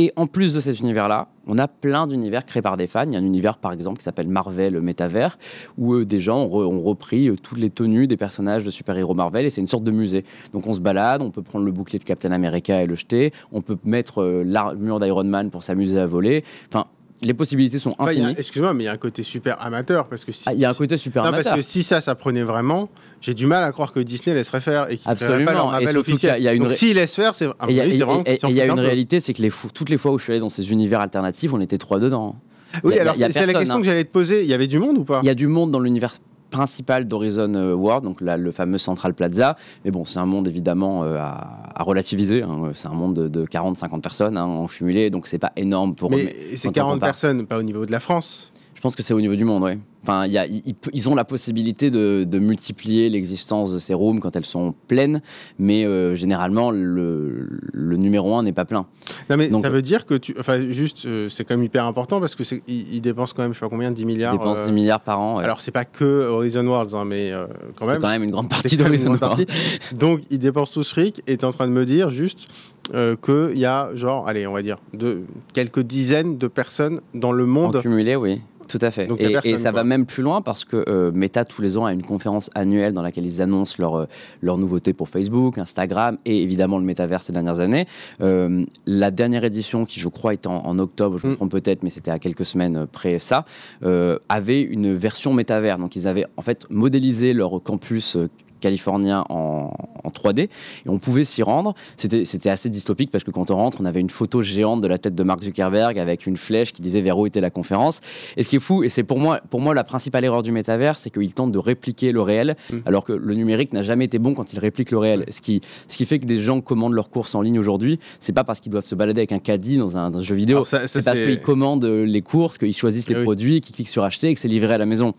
Et 0.00 0.14
en 0.16 0.26
plus 0.26 0.54
de 0.54 0.60
cet 0.60 0.80
univers-là, 0.80 1.28
on 1.46 1.58
a 1.58 1.68
plein 1.68 2.06
d'univers 2.06 2.46
créés 2.46 2.62
par 2.62 2.78
des 2.78 2.86
fans. 2.86 3.04
Il 3.04 3.12
y 3.12 3.16
a 3.16 3.18
un 3.18 3.24
univers, 3.24 3.58
par 3.58 3.70
exemple, 3.70 3.98
qui 3.98 4.04
s'appelle 4.04 4.28
Marvel 4.28 4.80
Métavers, 4.80 5.38
où 5.76 5.92
euh, 5.92 6.06
des 6.06 6.20
gens 6.20 6.46
ont, 6.46 6.80
repris 6.80 7.28
euh, 7.28 7.36
toutes 7.36 7.58
les 7.58 7.68
tenues 7.68 8.06
des 8.06 8.16
personnages 8.16 8.64
de 8.64 8.70
super-héros 8.70 9.12
Marvel, 9.12 9.44
et 9.44 9.50
c'est 9.50 9.60
une 9.60 9.68
sorte 9.68 9.84
de 9.84 9.90
musée. 9.90 10.24
Donc 10.54 10.66
on 10.66 10.72
se 10.72 10.80
balade, 10.80 11.20
on 11.20 11.30
peut 11.30 11.42
prendre 11.42 11.66
le 11.66 11.70
bouclier 11.72 11.98
de 11.98 12.04
Captain 12.04 12.32
America 12.32 12.82
et 12.82 12.86
le 12.86 12.94
jeter, 12.94 13.34
on 13.52 13.60
peut 13.60 13.76
mettre 13.84 14.22
euh, 14.22 14.42
l'armure 14.42 15.00
d'Iron 15.00 15.24
Man 15.24 15.50
pour 15.50 15.64
s'amuser 15.64 15.98
à 15.98 16.06
voler. 16.06 16.44
Enfin, 16.70 16.86
les 17.22 17.34
possibilités 17.34 17.78
sont 17.78 17.94
infinies. 17.98 18.34
Excuse-moi, 18.36 18.74
mais 18.74 18.84
il 18.84 18.86
y 18.86 18.88
a 18.88 18.92
un 18.92 18.96
côté 18.98 19.22
super 19.22 19.60
amateur 19.62 20.06
parce 20.06 20.24
que 20.24 20.32
si, 20.32 20.44
ah, 20.46 20.54
il 20.54 20.60
y 20.60 20.64
a 20.64 20.70
un 20.70 20.74
côté 20.74 20.96
super 20.96 21.24
non, 21.24 21.30
parce 21.30 21.48
que 21.54 21.62
si 21.62 21.82
ça, 21.82 22.00
ça 22.00 22.14
prenait 22.14 22.42
vraiment, 22.42 22.88
j'ai 23.20 23.34
du 23.34 23.46
mal 23.46 23.62
à 23.62 23.72
croire 23.72 23.92
que 23.92 24.00
Disney 24.00 24.34
laisserait 24.34 24.60
faire 24.60 24.90
et 24.90 24.96
qu'il 24.96 25.10
ne 25.10 25.44
pas 25.44 25.52
leur 25.52 25.70
Marvel 25.70 25.98
officiel. 25.98 26.42
Y 26.42 26.48
a 26.48 26.54
une... 26.54 26.62
Donc 26.62 26.72
s'ils 26.72 26.94
laissent 26.94 27.14
faire, 27.14 27.34
c'est 27.34 27.46
il 27.68 27.74
y 27.74 27.80
a, 27.80 27.86
il 27.86 28.54
y 28.54 28.60
a 28.60 28.66
une 28.66 28.80
réalité, 28.80 29.20
c'est 29.20 29.34
que 29.34 29.42
les 29.42 29.52
toutes 29.74 29.90
les 29.90 29.98
fois 29.98 30.12
où 30.12 30.18
je 30.18 30.24
suis 30.24 30.32
allé 30.32 30.40
dans 30.40 30.48
ces 30.48 30.70
univers 30.70 31.00
alternatifs, 31.00 31.52
on 31.52 31.60
était 31.60 31.78
trois 31.78 31.98
dedans. 31.98 32.36
Oui, 32.84 32.98
alors 32.98 33.16
c'est 33.16 33.46
la 33.46 33.54
question 33.54 33.78
que 33.78 33.84
j'allais 33.84 34.04
te 34.04 34.12
poser. 34.12 34.42
Il 34.42 34.48
y 34.48 34.54
avait 34.54 34.68
du 34.68 34.78
monde 34.78 34.98
ou 34.98 35.04
pas? 35.04 35.20
Il 35.22 35.26
y 35.26 35.30
a 35.30 35.34
du 35.34 35.46
monde 35.46 35.70
dans 35.70 35.80
l'univers 35.80 36.14
principal 36.50 37.06
d'Horizon 37.06 37.54
euh, 37.54 37.74
World, 37.74 38.04
donc 38.04 38.20
le 38.20 38.50
fameux 38.50 38.78
Central 38.78 39.14
Plaza. 39.14 39.56
Mais 39.84 39.90
bon, 39.90 40.04
c'est 40.04 40.18
un 40.18 40.26
monde 40.26 40.48
évidemment 40.48 41.04
euh, 41.04 41.16
à, 41.16 41.82
relativiser. 41.82 42.42
Hein. 42.42 42.72
C'est 42.74 42.88
un 42.88 42.94
monde 42.94 43.14
de, 43.14 43.46
40-50 43.46 44.00
personnes 44.00 44.36
hein, 44.36 44.44
en 44.44 44.66
cumulé, 44.66 45.10
donc 45.10 45.26
c'est 45.26 45.38
pas 45.38 45.52
énorme 45.56 45.94
pour 45.94 46.10
mais 46.10 46.34
c'est 46.56 46.70
40 46.70 47.00
personnes, 47.00 47.46
pas 47.46 47.58
au 47.58 47.62
niveau 47.62 47.86
de 47.86 47.92
la 47.92 48.00
France 48.00 48.50
Je 48.74 48.80
pense 48.80 48.94
que 48.94 49.02
c'est 49.02 49.14
au 49.14 49.20
niveau 49.20 49.36
du 49.36 49.44
monde, 49.44 49.62
oui. 49.62 49.78
Enfin, 50.02 50.26
y 50.26 50.38
a, 50.38 50.46
ils, 50.46 51.08
ont 51.08 51.14
la 51.14 51.24
possibilité 51.24 51.90
de, 51.90 52.38
multiplier 52.38 53.10
l'existence 53.10 53.72
de 53.72 53.78
ces 53.78 53.92
rooms 53.92 54.18
quand 54.18 54.34
elles 54.34 54.46
sont 54.46 54.74
pleines, 54.88 55.20
mais 55.58 55.84
euh, 55.84 56.14
généralement, 56.14 56.70
le, 56.70 57.46
numéro 57.74 58.34
1 58.34 58.44
n'est 58.44 58.52
pas 58.52 58.64
plein. 58.64 58.86
Non, 59.28 59.36
mais 59.36 59.50
ça 59.50 59.68
veut 59.68 59.82
dire 59.82 60.06
que 60.06 60.14
tu. 60.14 60.34
Enfin, 60.38 60.70
juste, 60.70 61.04
euh, 61.04 61.28
c'est 61.28 61.44
quand 61.44 61.54
même 61.54 61.64
hyper 61.64 61.84
important 61.84 62.18
parce 62.18 62.34
qu'ils 62.34 62.62
ils 62.66 63.00
dépensent 63.02 63.34
quand 63.36 63.42
même, 63.42 63.52
je 63.52 63.58
sais 63.58 63.64
pas 63.64 63.68
combien, 63.68 63.90
10 63.90 64.06
milliards. 64.06 64.34
Ils 64.34 64.38
dépensent 64.38 64.64
10 64.64 64.70
euh, 64.70 64.72
milliards 64.72 65.00
par 65.00 65.20
an. 65.20 65.38
Alors, 65.38 65.60
c'est 65.60 65.70
pas 65.70 65.84
que 65.84 66.28
Horizon 66.28 66.66
Worlds, 66.66 66.94
hein, 66.94 67.04
mais 67.04 67.32
quand 67.76 67.86
même. 67.86 67.96
C'est 67.96 68.02
quand 68.02 68.08
même 68.08 68.22
une 68.22 68.30
grande 68.30 68.48
partie 68.48 68.76
d'Horizon 68.78 69.16
Worlds. 69.20 69.46
Donc, 69.92 70.22
ils 70.30 70.38
dépensent 70.38 70.72
tout 70.72 70.82
ce 70.82 70.90
fric 70.90 71.22
et 71.26 71.36
tu 71.36 71.42
es 71.42 71.44
en 71.44 71.52
train 71.52 71.66
de 71.66 71.72
me 71.72 71.84
dire 71.84 72.08
juste 72.08 72.48
qu'il 72.90 73.58
y 73.58 73.66
a, 73.66 73.90
genre, 73.94 74.26
allez, 74.26 74.46
on 74.46 74.52
va 74.52 74.62
dire, 74.62 74.78
de, 74.94 75.20
quelques 75.52 75.80
dizaines 75.80 76.38
de 76.38 76.48
personnes 76.48 77.02
dans 77.14 77.32
le 77.32 77.44
monde. 77.44 77.76
En 77.76 77.80
cumulé, 77.82 78.16
oui 78.16 78.40
Tout 78.70 78.78
à 78.82 78.90
fait. 78.90 79.08
et, 79.44 79.58
ça 79.58 79.72
va 79.72 79.84
même 79.84 80.06
plus 80.06 80.22
loin 80.22 80.42
parce 80.42 80.64
que 80.64 80.84
euh, 80.88 81.10
Meta, 81.12 81.44
tous 81.44 81.60
les 81.60 81.76
ans, 81.76 81.84
a 81.84 81.92
une 81.92 82.02
conférence 82.02 82.50
annuelle 82.54 82.92
dans 82.92 83.02
laquelle 83.02 83.26
ils 83.26 83.42
annoncent 83.42 83.76
leurs 83.78 84.06
leur 84.42 84.58
nouveautés 84.58 84.92
pour 84.92 85.08
Facebook, 85.08 85.58
Instagram 85.58 86.18
et 86.24 86.42
évidemment 86.42 86.78
le 86.78 86.84
métavers 86.84 87.22
ces 87.22 87.32
dernières 87.32 87.60
années. 87.60 87.86
Euh, 88.20 88.64
la 88.86 89.10
dernière 89.10 89.44
édition, 89.44 89.84
qui 89.84 89.98
je 89.98 90.08
crois 90.08 90.34
était 90.34 90.46
en, 90.46 90.78
octobre, 90.78 91.18
je 91.18 91.26
me 91.26 91.32
mm. 91.32 91.36
trompe 91.36 91.50
peut-être, 91.50 91.82
mais 91.82 91.90
c'était 91.90 92.10
à 92.10 92.18
quelques 92.18 92.44
semaines 92.44 92.86
près 92.86 93.18
ça, 93.18 93.44
euh, 93.82 94.18
avait 94.28 94.62
une 94.62 94.94
version 94.94 95.34
métavers. 95.34 95.78
Donc 95.78 95.96
ils 95.96 96.06
avaient 96.06 96.26
en 96.36 96.42
fait 96.42 96.66
modélisé 96.70 97.32
leur 97.32 97.62
campus 97.62 98.16
californien 98.60 99.24
en, 99.28 99.72
3D 100.10 100.40
et 100.40 100.50
on 100.88 100.98
pouvait 100.98 101.24
s'y 101.24 101.42
rendre. 101.42 101.74
C'était 101.96 102.50
assez 102.50 102.68
dystopique 102.68 103.10
parce 103.10 103.22
que 103.22 103.30
quand 103.30 103.50
on 103.50 103.56
rentre, 103.56 103.78
on 103.80 103.84
avait 103.84 104.00
une 104.00 104.10
photo 104.10 104.42
géante 104.42 104.80
de 104.80 104.88
la 104.88 104.98
tête 104.98 105.14
de 105.14 105.22
Mark 105.22 105.42
Zuckerberg 105.42 105.98
avec 105.98 106.26
une 106.26 106.36
flèche 106.36 106.72
qui 106.72 106.82
disait 106.82 107.00
vers 107.00 107.16
où 107.16 107.26
était 107.26 107.40
la 107.40 107.50
conférence. 107.50 108.00
Et 108.36 108.42
ce 108.42 108.48
qui 108.48 108.56
est 108.56 108.60
fou, 108.60 108.82
et 108.82 108.88
c'est 108.88 109.04
pour 109.04 109.18
moi, 109.18 109.40
pour 109.50 109.60
moi 109.60 109.72
la 109.72 109.84
principale 109.84 110.24
erreur 110.24 110.42
du 110.42 110.52
métavers, 110.52 110.98
c'est 110.98 111.10
qu'il 111.10 111.32
tente 111.32 111.52
de 111.52 111.58
répliquer 111.58 112.12
le 112.12 112.22
réel, 112.22 112.56
mm. 112.72 112.78
alors 112.86 113.04
que 113.04 113.12
le 113.12 113.34
numérique 113.34 113.72
n'a 113.72 113.82
jamais 113.82 114.06
été 114.06 114.18
bon 114.18 114.34
quand 114.34 114.52
il 114.52 114.58
réplique 114.58 114.90
le 114.90 114.98
réel. 114.98 115.26
Ce 115.30 115.40
qui, 115.40 115.60
ce 115.88 115.96
qui 115.96 116.06
fait 116.06 116.18
que 116.18 116.26
des 116.26 116.40
gens 116.40 116.60
commandent 116.60 116.94
leurs 116.94 117.10
courses 117.10 117.34
en 117.34 117.42
ligne 117.42 117.58
aujourd'hui, 117.58 118.00
c'est 118.20 118.32
pas 118.32 118.44
parce 118.44 118.60
qu'ils 118.60 118.72
doivent 118.72 118.86
se 118.86 118.94
balader 118.94 119.20
avec 119.20 119.32
un 119.32 119.38
caddie 119.38 119.76
dans 119.76 119.96
un, 119.96 120.22
jeu 120.22 120.34
vidéo, 120.34 120.64
c'est 120.64 121.04
parce 121.04 121.18
qu'ils 121.18 121.40
commandent 121.40 121.84
les 121.84 122.22
courses, 122.22 122.58
qu'ils 122.58 122.76
choisissent 122.76 123.08
les 123.08 123.22
produits, 123.22 123.60
qu'ils 123.60 123.74
cliquent 123.74 123.88
sur 123.88 124.02
acheter 124.02 124.28
et 124.28 124.34
que 124.34 124.40
c'est 124.40 124.48
livré 124.48 124.74
à 124.74 124.78
la 124.78 124.86
maison. 124.86 125.14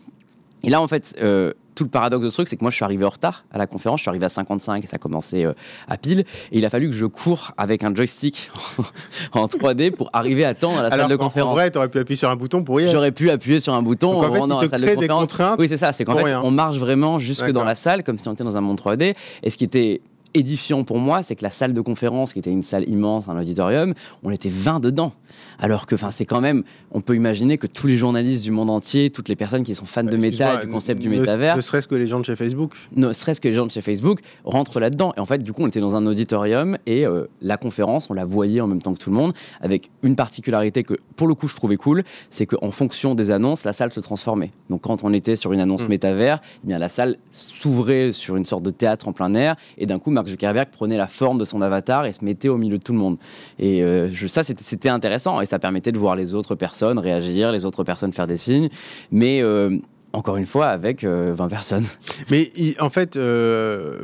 Et 0.64 0.70
là, 0.70 0.80
en 0.80 0.88
fait, 0.88 1.14
euh, 1.20 1.52
tout 1.74 1.84
le 1.84 1.90
paradoxe 1.90 2.24
de 2.24 2.28
ce 2.28 2.34
truc, 2.34 2.48
c'est 2.48 2.56
que 2.56 2.64
moi, 2.64 2.70
je 2.70 2.76
suis 2.76 2.84
arrivé 2.84 3.04
en 3.04 3.10
retard 3.10 3.44
à 3.52 3.58
la 3.58 3.66
conférence. 3.66 4.00
Je 4.00 4.02
suis 4.02 4.08
arrivé 4.08 4.26
à 4.26 4.28
55 4.28 4.84
et 4.84 4.86
ça 4.86 4.98
commençait 4.98 5.44
euh, 5.44 5.52
à 5.88 5.96
pile. 5.96 6.20
Et 6.50 6.58
il 6.58 6.64
a 6.64 6.70
fallu 6.70 6.88
que 6.88 6.94
je 6.94 7.06
cours 7.06 7.52
avec 7.56 7.84
un 7.84 7.94
joystick 7.94 8.50
en 9.32 9.46
3D 9.46 9.90
pour 9.90 10.10
arriver 10.12 10.44
à 10.44 10.54
temps 10.54 10.78
à 10.78 10.82
la 10.82 10.90
salle 10.90 11.08
de 11.08 11.16
conférence. 11.16 11.52
En 11.52 11.54
vrai, 11.54 11.70
tu 11.70 11.78
aurais 11.78 11.88
pu 11.88 11.98
appuyer 11.98 12.16
sur 12.16 12.30
un 12.30 12.36
bouton 12.36 12.64
pour 12.64 12.80
y 12.80 12.84
aller. 12.84 12.92
J'aurais 12.92 13.12
pu 13.12 13.30
appuyer 13.30 13.60
sur 13.60 13.74
un 13.74 13.82
bouton 13.82 14.20
Donc, 14.20 14.24
en 14.24 14.60
fait, 14.60 14.64
il 14.64 14.70
te 14.70 15.00
des 15.00 15.08
contraintes. 15.08 15.58
Oui, 15.58 15.68
c'est 15.68 15.76
ça. 15.76 15.92
C'est 15.92 16.04
qu'en 16.04 16.16
fait, 16.16 16.34
on 16.36 16.50
marche 16.50 16.76
vraiment 16.76 17.18
jusque 17.18 17.50
dans 17.50 17.64
la 17.64 17.74
salle 17.74 18.02
comme 18.04 18.18
si 18.18 18.28
on 18.28 18.32
était 18.32 18.44
dans 18.44 18.56
un 18.56 18.60
monde 18.60 18.80
3D. 18.80 19.14
Et 19.42 19.50
ce 19.50 19.56
qui 19.56 19.64
était 19.64 20.02
édifiant 20.34 20.84
pour 20.84 20.98
moi, 20.98 21.22
c'est 21.22 21.36
que 21.36 21.42
la 21.42 21.50
salle 21.50 21.74
de 21.74 21.80
conférence, 21.80 22.32
qui 22.32 22.38
était 22.38 22.50
une 22.50 22.62
salle 22.62 22.88
immense, 22.88 23.28
un 23.28 23.38
auditorium, 23.38 23.94
on 24.22 24.30
était 24.30 24.48
20 24.48 24.80
dedans. 24.80 25.12
Alors 25.58 25.86
que 25.86 25.96
c'est 26.10 26.24
quand 26.24 26.40
même, 26.40 26.62
on 26.90 27.00
peut 27.00 27.14
imaginer 27.14 27.58
que 27.58 27.66
tous 27.66 27.86
les 27.86 27.96
journalistes 27.96 28.44
du 28.44 28.50
monde 28.50 28.70
entier, 28.70 29.10
toutes 29.10 29.28
les 29.28 29.36
personnes 29.36 29.64
qui 29.64 29.74
sont 29.74 29.86
fans 29.86 30.02
de 30.02 30.16
méta 30.16 30.62
et 30.62 30.66
du 30.66 30.72
concept 30.72 31.00
du 31.00 31.08
métavers. 31.08 31.56
Ne 31.56 31.60
serait-ce 31.60 31.88
que 31.88 31.94
les 31.94 32.06
gens 32.06 32.20
de 32.20 32.24
chez 32.24 32.36
Facebook. 32.36 32.72
Ne 32.96 33.12
serait-ce 33.12 33.40
que 33.40 33.48
les 33.48 33.54
gens 33.54 33.66
de 33.66 33.70
chez 33.70 33.80
Facebook 33.80 34.20
rentrent 34.44 34.80
là-dedans. 34.80 35.12
Et 35.16 35.20
en 35.20 35.26
fait, 35.26 35.42
du 35.42 35.52
coup, 35.52 35.62
on 35.62 35.68
était 35.68 35.80
dans 35.80 35.94
un 35.94 36.06
auditorium 36.06 36.76
et 36.86 37.06
euh, 37.06 37.26
la 37.40 37.56
conférence, 37.56 38.10
on 38.10 38.14
la 38.14 38.24
voyait 38.24 38.60
en 38.60 38.66
même 38.66 38.82
temps 38.82 38.94
que 38.94 38.98
tout 38.98 39.10
le 39.10 39.16
monde, 39.16 39.32
avec 39.60 39.90
une 40.02 40.16
particularité 40.16 40.82
que, 40.82 40.94
pour 41.16 41.28
le 41.28 41.34
coup, 41.34 41.48
je 41.48 41.56
trouvais 41.56 41.76
cool, 41.76 42.04
c'est 42.30 42.46
qu'en 42.46 42.70
fonction 42.70 43.14
des 43.14 43.30
annonces, 43.30 43.64
la 43.64 43.72
salle 43.72 43.92
se 43.92 44.00
transformait. 44.00 44.50
Donc, 44.70 44.82
quand 44.82 45.04
on 45.04 45.12
était 45.12 45.36
sur 45.36 45.52
une 45.52 45.60
annonce 45.60 45.84
mm. 45.84 45.88
métavers, 45.88 46.40
eh 46.64 46.66
bien, 46.66 46.78
la 46.78 46.88
salle 46.88 47.16
s'ouvrait 47.30 48.12
sur 48.12 48.36
une 48.36 48.44
sorte 48.44 48.62
de 48.62 48.70
théâtre 48.70 49.08
en 49.08 49.12
plein 49.12 49.34
air 49.34 49.56
et 49.78 49.86
d'un 49.86 49.98
coup, 49.98 50.10
Mark 50.22 50.30
Zuckerberg 50.30 50.68
prenait 50.70 50.96
la 50.96 51.08
forme 51.08 51.38
de 51.38 51.44
son 51.44 51.60
avatar 51.62 52.06
et 52.06 52.12
se 52.12 52.24
mettait 52.24 52.48
au 52.48 52.56
milieu 52.56 52.78
de 52.78 52.82
tout 52.82 52.92
le 52.92 52.98
monde. 52.98 53.18
Et 53.58 53.82
euh, 53.82 54.08
ça, 54.28 54.44
c'était 54.44 54.88
intéressant 54.88 55.40
et 55.40 55.46
ça 55.46 55.58
permettait 55.58 55.90
de 55.90 55.98
voir 55.98 56.14
les 56.14 56.32
autres 56.32 56.54
personnes 56.54 56.98
réagir, 56.98 57.50
les 57.50 57.64
autres 57.64 57.82
personnes 57.82 58.12
faire 58.12 58.28
des 58.28 58.36
signes. 58.36 58.68
Mais 59.10 59.42
euh, 59.42 59.76
encore 60.12 60.36
une 60.36 60.46
fois, 60.46 60.66
avec 60.66 61.04
20 61.04 61.08
euh, 61.10 61.48
personnes. 61.48 61.86
Mais 62.30 62.52
en 62.78 62.90
fait, 62.90 63.18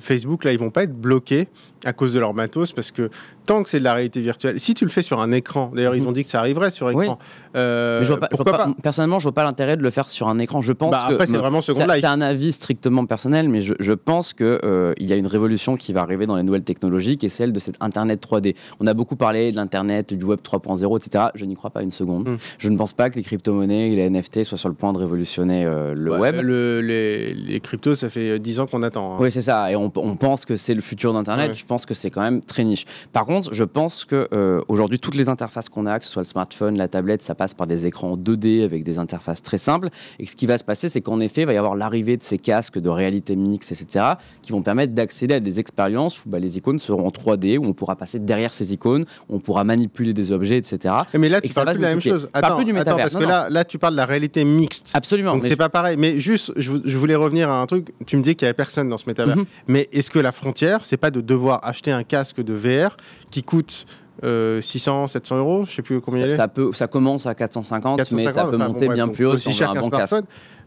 Facebook, 0.00 0.42
là, 0.42 0.52
ils 0.52 0.58
vont 0.58 0.70
pas 0.70 0.82
être 0.82 0.98
bloqués 0.98 1.46
à 1.84 1.92
cause 1.92 2.12
de 2.12 2.18
leur 2.18 2.34
matos 2.34 2.72
parce 2.72 2.90
que 2.90 3.10
tant 3.48 3.62
que 3.62 3.70
c'est 3.70 3.78
de 3.78 3.84
la 3.84 3.94
réalité 3.94 4.20
virtuelle, 4.20 4.60
si 4.60 4.74
tu 4.74 4.84
le 4.84 4.90
fais 4.90 5.00
sur 5.00 5.22
un 5.22 5.32
écran, 5.32 5.72
d'ailleurs 5.74 5.96
ils 5.96 6.02
mhm. 6.02 6.08
ont 6.08 6.12
dit 6.12 6.22
que 6.22 6.28
ça 6.28 6.38
arriverait 6.38 6.70
sur 6.70 6.90
écran. 6.90 7.18
Euh, 7.56 8.04
je 8.04 8.12
vois 8.12 8.20
pas, 8.20 8.68
personnellement, 8.82 9.18
je 9.18 9.24
vois 9.24 9.32
pas 9.32 9.44
l'intérêt 9.44 9.78
de 9.78 9.82
le 9.82 9.88
faire 9.88 10.10
sur 10.10 10.28
un 10.28 10.38
écran. 10.38 10.60
Je 10.60 10.72
pense 10.72 10.90
bah, 10.90 11.06
après, 11.08 11.26
c'est 11.26 11.38
vraiment 11.38 11.62
second 11.62 11.80
C'est 11.88 12.04
un 12.04 12.20
avis 12.20 12.52
strictement 12.52 13.06
personnel, 13.06 13.48
mais 13.48 13.62
je, 13.62 13.92
pense 13.94 14.34
que 14.34 14.60
euh, 14.64 14.92
il 14.98 15.08
y 15.08 15.14
a 15.14 15.16
une 15.16 15.26
révolution 15.26 15.78
qui 15.78 15.94
va 15.94 16.02
arriver 16.02 16.26
dans 16.26 16.36
les 16.36 16.42
nouvelles 16.42 16.62
technologies, 16.62 17.16
qui 17.16 17.24
est 17.24 17.30
celle 17.30 17.54
de 17.54 17.58
cet 17.58 17.76
Internet 17.80 18.22
3D. 18.22 18.54
On 18.80 18.86
a 18.86 18.92
beaucoup 18.92 19.16
parlé 19.16 19.50
de 19.50 19.56
l'Internet, 19.56 20.12
du 20.12 20.24
Web 20.24 20.40
3.0, 20.44 20.98
etc. 20.98 21.24
Je 21.34 21.46
n'y 21.46 21.56
crois 21.56 21.70
pas 21.70 21.82
une 21.82 21.90
seconde. 21.90 22.28
Hmm. 22.28 22.36
Je 22.58 22.68
ne 22.68 22.76
pense 22.76 22.92
pas 22.92 23.08
que 23.08 23.16
les 23.16 23.22
crypto-monnaies 23.22 23.92
et 23.92 23.96
les 23.96 24.10
NFT 24.10 24.44
soient 24.44 24.58
sur 24.58 24.68
le 24.68 24.74
point 24.74 24.92
de 24.92 24.98
révolutionner 24.98 25.64
euh, 25.64 25.94
le 25.94 26.18
web. 26.18 26.36
les, 26.36 27.60
cryptos, 27.60 27.94
ça 27.94 28.10
fait 28.10 28.38
10 28.38 28.60
ans 28.60 28.66
qu'on 28.66 28.82
attend. 28.82 29.14
Hein. 29.14 29.18
Oui, 29.20 29.32
c'est 29.32 29.42
ça. 29.42 29.72
Et 29.72 29.76
on, 29.76 29.88
pense 29.90 30.44
que 30.44 30.56
c'est 30.56 30.74
le 30.74 30.82
futur 30.82 31.12
d'Internet. 31.14 31.54
Je 31.54 31.64
pense 31.64 31.86
que 31.86 31.94
c'est 31.94 32.10
quand 32.10 32.22
même 32.22 32.42
très 32.42 32.64
niche. 32.64 32.84
Par 33.12 33.24
contre, 33.24 33.37
je 33.52 33.64
pense 33.64 34.04
que 34.04 34.28
euh, 34.32 34.60
aujourd'hui, 34.68 34.98
toutes 34.98 35.14
les 35.14 35.28
interfaces 35.28 35.68
qu'on 35.68 35.86
a, 35.86 35.98
que 35.98 36.04
ce 36.04 36.10
soit 36.10 36.22
le 36.22 36.28
smartphone, 36.28 36.76
la 36.76 36.88
tablette, 36.88 37.22
ça 37.22 37.34
passe 37.34 37.54
par 37.54 37.66
des 37.66 37.86
écrans 37.86 38.16
2D 38.16 38.64
avec 38.64 38.84
des 38.84 38.98
interfaces 38.98 39.42
très 39.42 39.58
simples. 39.58 39.88
Et 40.18 40.26
ce 40.26 40.36
qui 40.36 40.46
va 40.46 40.58
se 40.58 40.64
passer, 40.64 40.88
c'est 40.88 41.00
qu'en 41.00 41.20
effet, 41.20 41.42
il 41.42 41.46
va 41.46 41.52
y 41.52 41.56
avoir 41.56 41.76
l'arrivée 41.76 42.16
de 42.16 42.22
ces 42.22 42.38
casques 42.38 42.78
de 42.78 42.88
réalité 42.88 43.36
mixte, 43.36 43.72
etc., 43.72 44.04
qui 44.42 44.52
vont 44.52 44.62
permettre 44.62 44.92
d'accéder 44.92 45.34
à 45.34 45.40
des 45.40 45.58
expériences 45.60 46.24
où 46.24 46.28
bah, 46.28 46.38
les 46.38 46.56
icônes 46.56 46.78
seront 46.78 47.06
en 47.06 47.10
3D, 47.10 47.58
où 47.58 47.64
on 47.64 47.72
pourra 47.72 47.96
passer 47.96 48.18
derrière 48.18 48.54
ces 48.54 48.72
icônes, 48.72 49.04
on 49.28 49.40
pourra 49.40 49.64
manipuler 49.64 50.12
des 50.12 50.32
objets, 50.32 50.58
etc. 50.58 50.94
Mais 51.14 51.28
là, 51.28 51.40
tu 51.40 51.52
parles 51.52 51.70
plus 51.70 51.78
de 51.78 51.82
la 51.82 51.88
même 51.90 52.00
chose. 52.00 52.28
Attends, 52.32 52.56
plus 52.56 52.64
du 52.64 52.76
attends 52.76 52.96
parce 52.96 53.14
que 53.14 53.24
là, 53.24 53.48
là, 53.50 53.64
tu 53.64 53.78
parles 53.78 53.94
de 53.94 53.98
la 53.98 54.06
réalité 54.06 54.44
mixte. 54.44 54.90
Absolument. 54.94 55.34
Donc 55.34 55.44
c'est 55.44 55.56
pas 55.56 55.68
pareil. 55.68 55.96
Mais 55.96 56.18
juste, 56.18 56.52
je, 56.56 56.98
voulais 56.98 57.14
revenir 57.14 57.50
à 57.50 57.60
un 57.60 57.66
truc. 57.66 57.92
Tu 58.06 58.16
me 58.16 58.22
dis 58.22 58.34
qu'il 58.34 58.46
y 58.46 58.48
avait 58.48 58.54
personne 58.54 58.88
dans 58.88 58.98
ce 58.98 59.08
métavers. 59.08 59.36
Mhm. 59.36 59.46
Mais 59.66 59.88
est-ce 59.92 60.10
que 60.10 60.18
la 60.18 60.32
frontière, 60.32 60.80
c'est 60.84 60.96
pas 60.96 61.10
de 61.10 61.20
devoir 61.20 61.60
acheter 61.64 61.92
un 61.92 62.02
casque 62.02 62.42
de 62.42 62.54
VR 62.54 62.96
qui 63.30 63.42
coûte 63.42 63.86
600, 64.22 65.08
700 65.08 65.38
euros, 65.38 65.64
je 65.64 65.76
sais 65.76 65.82
plus 65.82 66.00
combien 66.00 66.26
il 66.26 66.32
est. 66.32 66.36
Ça, 66.36 66.48
peut, 66.48 66.72
ça 66.72 66.86
commence 66.88 67.26
à 67.26 67.34
450, 67.34 68.10
mais 68.12 68.30
ça 68.30 68.46
peut 68.46 68.56
monter 68.56 68.88
bien 68.88 69.08
plus 69.08 69.26
haut 69.26 69.36
si 69.36 69.52
cher 69.52 69.70
un 69.70 69.80
bon 69.80 69.90
casque. 69.90 70.16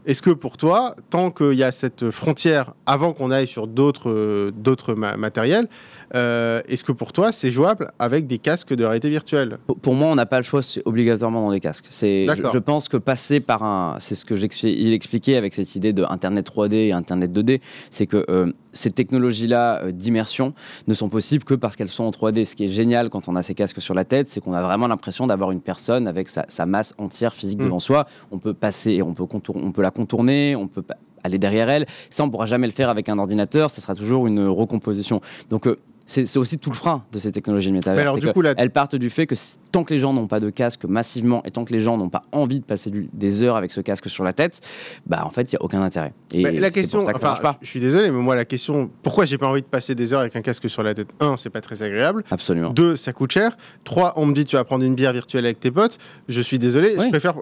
Est-ce 0.04 0.22
que 0.22 0.30
pour 0.30 0.56
toi, 0.56 0.96
tant 1.10 1.30
qu'il 1.30 1.54
y 1.54 1.62
a 1.62 1.72
cette 1.72 2.10
frontière, 2.10 2.74
avant 2.86 3.12
qu'on 3.12 3.30
aille 3.30 3.46
sur 3.46 3.66
d'autres 3.66 4.10
euh, 4.10 4.50
d'autres 4.50 4.94
matériels, 4.94 5.68
euh, 6.14 6.60
est-ce 6.68 6.84
que 6.84 6.92
pour 6.92 7.12
toi, 7.12 7.32
c'est 7.32 7.50
jouable 7.50 7.90
avec 7.98 8.26
des 8.26 8.38
casques 8.38 8.74
de 8.74 8.84
réalité 8.84 9.08
virtuelle? 9.08 9.58
Pour 9.80 9.94
moi, 9.94 10.08
on 10.08 10.14
n'a 10.14 10.26
pas 10.26 10.38
le 10.38 10.44
choix, 10.44 10.60
obligatoirement 10.84 11.42
dans 11.42 11.50
les 11.50 11.60
casques. 11.60 11.86
C'est, 11.88 12.26
je, 12.28 12.58
pense 12.58 12.88
que 12.88 12.96
passer 12.96 13.40
par 13.40 13.62
un, 13.62 13.96
c'est 13.98 14.14
ce 14.14 14.26
que 14.26 14.34
il 14.66 14.92
expliquait 14.92 15.36
avec 15.36 15.54
cette 15.54 15.74
idée 15.74 15.92
de 15.92 16.04
Internet 16.04 16.50
3D 16.50 16.74
et 16.74 16.92
Internet 16.92 17.32
2D, 17.32 17.60
c'est 17.90 18.06
que 18.06 18.24
euh, 18.28 18.52
ces 18.72 18.90
technologies-là 18.90 19.82
euh, 19.84 19.92
d'immersion 19.92 20.54
ne 20.86 20.94
sont 20.94 21.08
possibles 21.08 21.44
que 21.44 21.54
parce 21.54 21.76
qu'elles 21.76 21.88
sont 21.88 22.04
en 22.04 22.10
3D. 22.10 22.44
Ce 22.44 22.56
qui 22.56 22.64
est 22.64 22.68
génial 22.68 23.08
quand 23.08 23.28
on 23.28 23.36
a 23.36 23.42
ces 23.42 23.54
casques 23.54 23.80
sur 23.80 23.94
la 23.94 24.04
tête, 24.04 24.28
c'est 24.28 24.40
qu'on 24.40 24.52
a 24.52 24.62
vraiment 24.62 24.88
l'impression 24.88 25.26
d'avoir 25.26 25.50
une 25.50 25.60
personne 25.60 26.06
avec 26.06 26.28
sa, 26.28 26.66
masse 26.66 26.94
entière 26.98 27.34
physique 27.34 27.60
mm. 27.60 27.64
devant 27.64 27.78
soi. 27.78 28.06
On 28.30 28.38
peut 28.38 28.54
passer, 28.54 29.02
on 29.02 29.14
peut, 29.14 29.24
on 29.54 29.72
peut 29.72 29.82
la 29.82 29.91
contourner, 29.92 30.56
on 30.56 30.66
peut 30.66 30.82
aller 31.24 31.38
derrière 31.38 31.68
elle. 31.68 31.86
Ça, 32.10 32.24
on 32.24 32.30
pourra 32.30 32.46
jamais 32.46 32.66
le 32.66 32.72
faire 32.72 32.88
avec 32.88 33.08
un 33.08 33.18
ordinateur. 33.18 33.70
Ce 33.70 33.80
sera 33.80 33.94
toujours 33.94 34.26
une 34.26 34.46
recomposition. 34.46 35.20
Donc, 35.50 35.68
c'est 36.06 36.36
aussi 36.36 36.58
tout 36.58 36.70
le 36.70 36.76
frein 36.76 37.04
de 37.12 37.18
ces 37.18 37.32
technologies 37.32 37.68
de 37.68 37.74
métavers. 37.74 38.00
Alors, 38.00 38.18
du 38.18 38.32
coup, 38.32 38.42
Elles 38.56 38.70
partent 38.70 38.96
du 38.96 39.10
fait 39.10 39.26
que 39.26 39.34
tant 39.70 39.84
que 39.84 39.94
les 39.94 40.00
gens 40.00 40.12
n'ont 40.12 40.26
pas 40.26 40.40
de 40.40 40.50
casque 40.50 40.84
massivement 40.84 41.42
et 41.44 41.50
tant 41.50 41.64
que 41.64 41.72
les 41.72 41.80
gens 41.80 41.96
n'ont 41.96 42.10
pas 42.10 42.22
envie 42.32 42.60
de 42.60 42.64
passer 42.64 42.90
des 43.12 43.42
heures 43.42 43.56
avec 43.56 43.72
ce 43.72 43.80
casque 43.80 44.08
sur 44.10 44.22
la 44.22 44.32
tête, 44.32 44.60
bah 45.06 45.22
en 45.24 45.30
fait, 45.30 45.50
il 45.52 45.54
n'y 45.54 45.58
a 45.58 45.62
aucun 45.62 45.82
intérêt. 45.82 46.12
Et 46.32 46.42
la 46.42 46.70
question, 46.70 47.06
enfin, 47.06 47.56
je 47.62 47.66
suis 47.66 47.80
désolé, 47.80 48.10
mais 48.10 48.20
moi, 48.20 48.36
la 48.36 48.44
question, 48.44 48.90
pourquoi 49.02 49.24
j'ai 49.24 49.38
pas 49.38 49.46
envie 49.46 49.62
de 49.62 49.66
passer 49.66 49.94
des 49.94 50.12
heures 50.12 50.20
avec 50.20 50.36
un 50.36 50.42
casque 50.42 50.68
sur 50.68 50.82
la 50.82 50.94
tête? 50.94 51.08
Un, 51.20 51.36
c'est 51.36 51.50
pas 51.50 51.60
très 51.60 51.82
agréable. 51.82 52.24
Absolument. 52.30 52.70
Deux, 52.70 52.96
ça 52.96 53.12
coûte 53.12 53.32
cher. 53.32 53.56
Trois, 53.84 54.12
on 54.16 54.26
me 54.26 54.34
dit 54.34 54.44
tu 54.44 54.56
vas 54.56 54.64
prendre 54.64 54.84
une 54.84 54.94
bière 54.94 55.12
virtuelle 55.12 55.44
avec 55.44 55.60
tes 55.60 55.70
potes. 55.70 55.98
Je 56.28 56.40
suis 56.40 56.58
désolé, 56.58 56.96
je 56.96 57.08
préfère, 57.08 57.34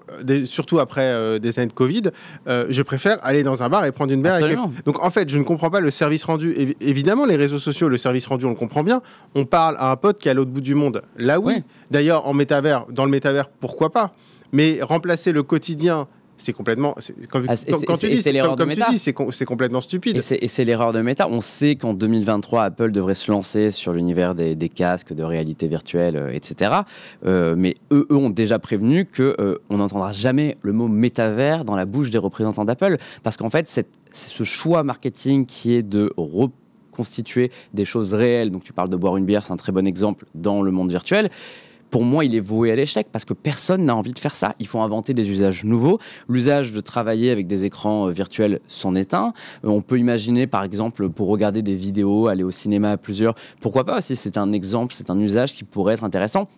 surtout 0.45 0.79
après 0.79 1.11
euh, 1.11 1.39
des 1.39 1.59
années 1.59 1.69
de 1.69 1.73
Covid, 1.73 2.03
euh, 2.49 2.67
je 2.69 2.83
préfère 2.83 3.19
aller 3.25 3.43
dans 3.43 3.63
un 3.63 3.69
bar 3.69 3.85
et 3.85 3.93
prendre 3.93 4.13
une 4.13 4.23
bière 4.23 4.35
avec 4.35 4.57
Donc 4.85 5.03
en 5.03 5.11
fait, 5.11 5.29
je 5.29 5.39
ne 5.39 5.45
comprends 5.45 5.71
pas 5.71 5.81
le 5.81 5.91
service 5.91 6.25
rendu. 6.25 6.75
évidemment, 6.81 7.27
les 7.27 7.37
réseaux 7.37 7.59
sociaux, 7.59 7.89
le 7.89 7.99
service 7.99 8.27
rendu, 8.27 8.47
on 8.47 8.51
le 8.51 8.55
comprend 8.61 8.85
bien. 8.85 9.03
On 9.35 9.45
parle 9.45 9.77
à 9.79 9.91
un 9.91 9.97
pote 9.97 10.19
qui 10.19 10.29
est 10.29 10.31
à 10.31 10.35
l'autre 10.35 10.51
bout 10.51 10.61
du 10.61 10.75
monde. 10.75 11.03
Là, 11.17 11.41
oui. 11.41 11.65
D'ailleurs, 11.91 12.27
en 12.27 12.35
métavers, 12.35 12.87
dans 12.91 13.05
le 13.05 13.11
métavers, 13.11 13.49
pourquoi 13.49 13.91
pas? 13.91 14.13
Mais 14.53 14.81
remplacer 14.83 15.33
le 15.33 15.43
quotidien 15.43 16.07
c'est 16.41 16.53
complètement. 16.53 16.97
Ah, 16.97 17.55
quand, 17.87 17.97
tu 17.97 18.09
dis, 18.09 18.99
c'est 18.99 19.45
complètement 19.45 19.81
stupide. 19.81 20.17
Et 20.17 20.49
c'est 20.49 20.65
l'erreur 20.65 20.93
de 20.93 21.03
méta. 21.03 21.29
On 21.29 21.41
sait 21.41 21.77
qu'en 21.77 21.95
2023, 21.95 22.65
Apple 22.65 22.93
devrait 22.93 23.15
se 23.15 23.31
lancer 23.31 23.71
sur 23.71 23.93
l'univers 23.93 24.35
des, 24.35 24.69
casques 24.71 25.13
de 25.13 25.23
réalité 25.23 25.69
virtuelle, 25.69 26.17
euh, 26.17 26.33
etc. 26.33 26.71
Euh, 27.27 27.55
mais 27.57 27.77
eux, 27.93 28.07
eux, 28.11 28.17
ont 28.17 28.31
déjà 28.31 28.59
prévenu 28.59 29.05
que 29.05 29.37
euh, 29.39 29.59
on 29.69 29.79
n'entendra 29.79 30.13
jamais 30.13 30.57
le 30.63 30.73
mot 30.73 30.89
métavers 30.89 31.65
dans 31.65 31.77
la 31.77 31.85
bouche 31.85 32.11
des 32.11 32.19
représentants 32.19 32.65
d'Apple, 32.65 32.97
parce 33.23 33.37
qu'en 33.37 33.51
fait, 33.51 33.69
c'est 33.69 33.87
ce 34.15 34.45
choix 34.45 34.83
marketing 34.83 35.45
qui 35.45 35.75
est 35.75 35.83
de 35.83 36.13
reconstituer 37.01 37.51
des 37.75 37.85
choses 37.85 38.15
réelles. 38.15 38.51
Donc, 38.51 38.65
tu 38.65 38.73
parles 38.73 38.91
de 38.91 38.97
boire 38.97 39.17
une 39.17 39.25
bière, 39.25 39.45
c'est 39.45 39.53
un 39.53 39.57
très 39.57 39.73
bon 39.73 39.87
exemple 39.87 40.27
dans 40.35 40.63
le 40.63 40.71
monde 40.71 40.91
virtuel 40.91 41.31
pour 41.91 42.05
moi, 42.05 42.25
il 42.25 42.35
est 42.35 42.41
voué 42.41 42.71
à 42.71 42.77
l'échec 42.77 43.09
parce 43.11 43.25
que 43.25 43.35
personne 43.35 43.85
n'a 43.85 43.97
envie 43.97 44.13
de 44.13 44.19
faire 44.19 44.37
ça. 44.37 44.55
Il 44.61 44.67
faut 44.67 44.81
inventer 44.81 45.13
des 45.13 45.29
usages 45.29 45.65
nouveaux. 45.65 45.99
L'usage 46.29 46.73
de 46.73 46.81
travailler 46.81 47.31
avec 47.31 47.47
des 47.47 47.65
écrans 47.65 48.07
euh, 48.07 48.13
virtuels 48.13 48.61
s'en 48.69 48.95
est 48.95 49.13
un. 49.13 49.33
Euh, 49.65 49.69
on 49.69 49.83
peut 49.83 49.99
imaginer, 49.99 50.47
par 50.47 50.63
exemple, 50.63 51.09
pour 51.11 51.29
regarder 51.29 51.63
des 51.63 51.75
vidéos, 51.75 52.29
aller 52.29 52.45
au 52.45 52.53
cinéma 52.53 52.93
à 52.93 52.97
plusieurs. 52.97 53.35
Pourquoi 53.61 53.85
pas 53.85 53.99
aussi 53.99 54.15
C'est 54.15 54.39
un 54.39 54.53
exemple, 54.53 54.95
c'est 54.97 55.11
un 55.11 55.19
usage 55.19 55.55
qui 55.55 55.65
pourrait 55.65 55.95
être 55.95 56.05
intéressant. 56.05 56.49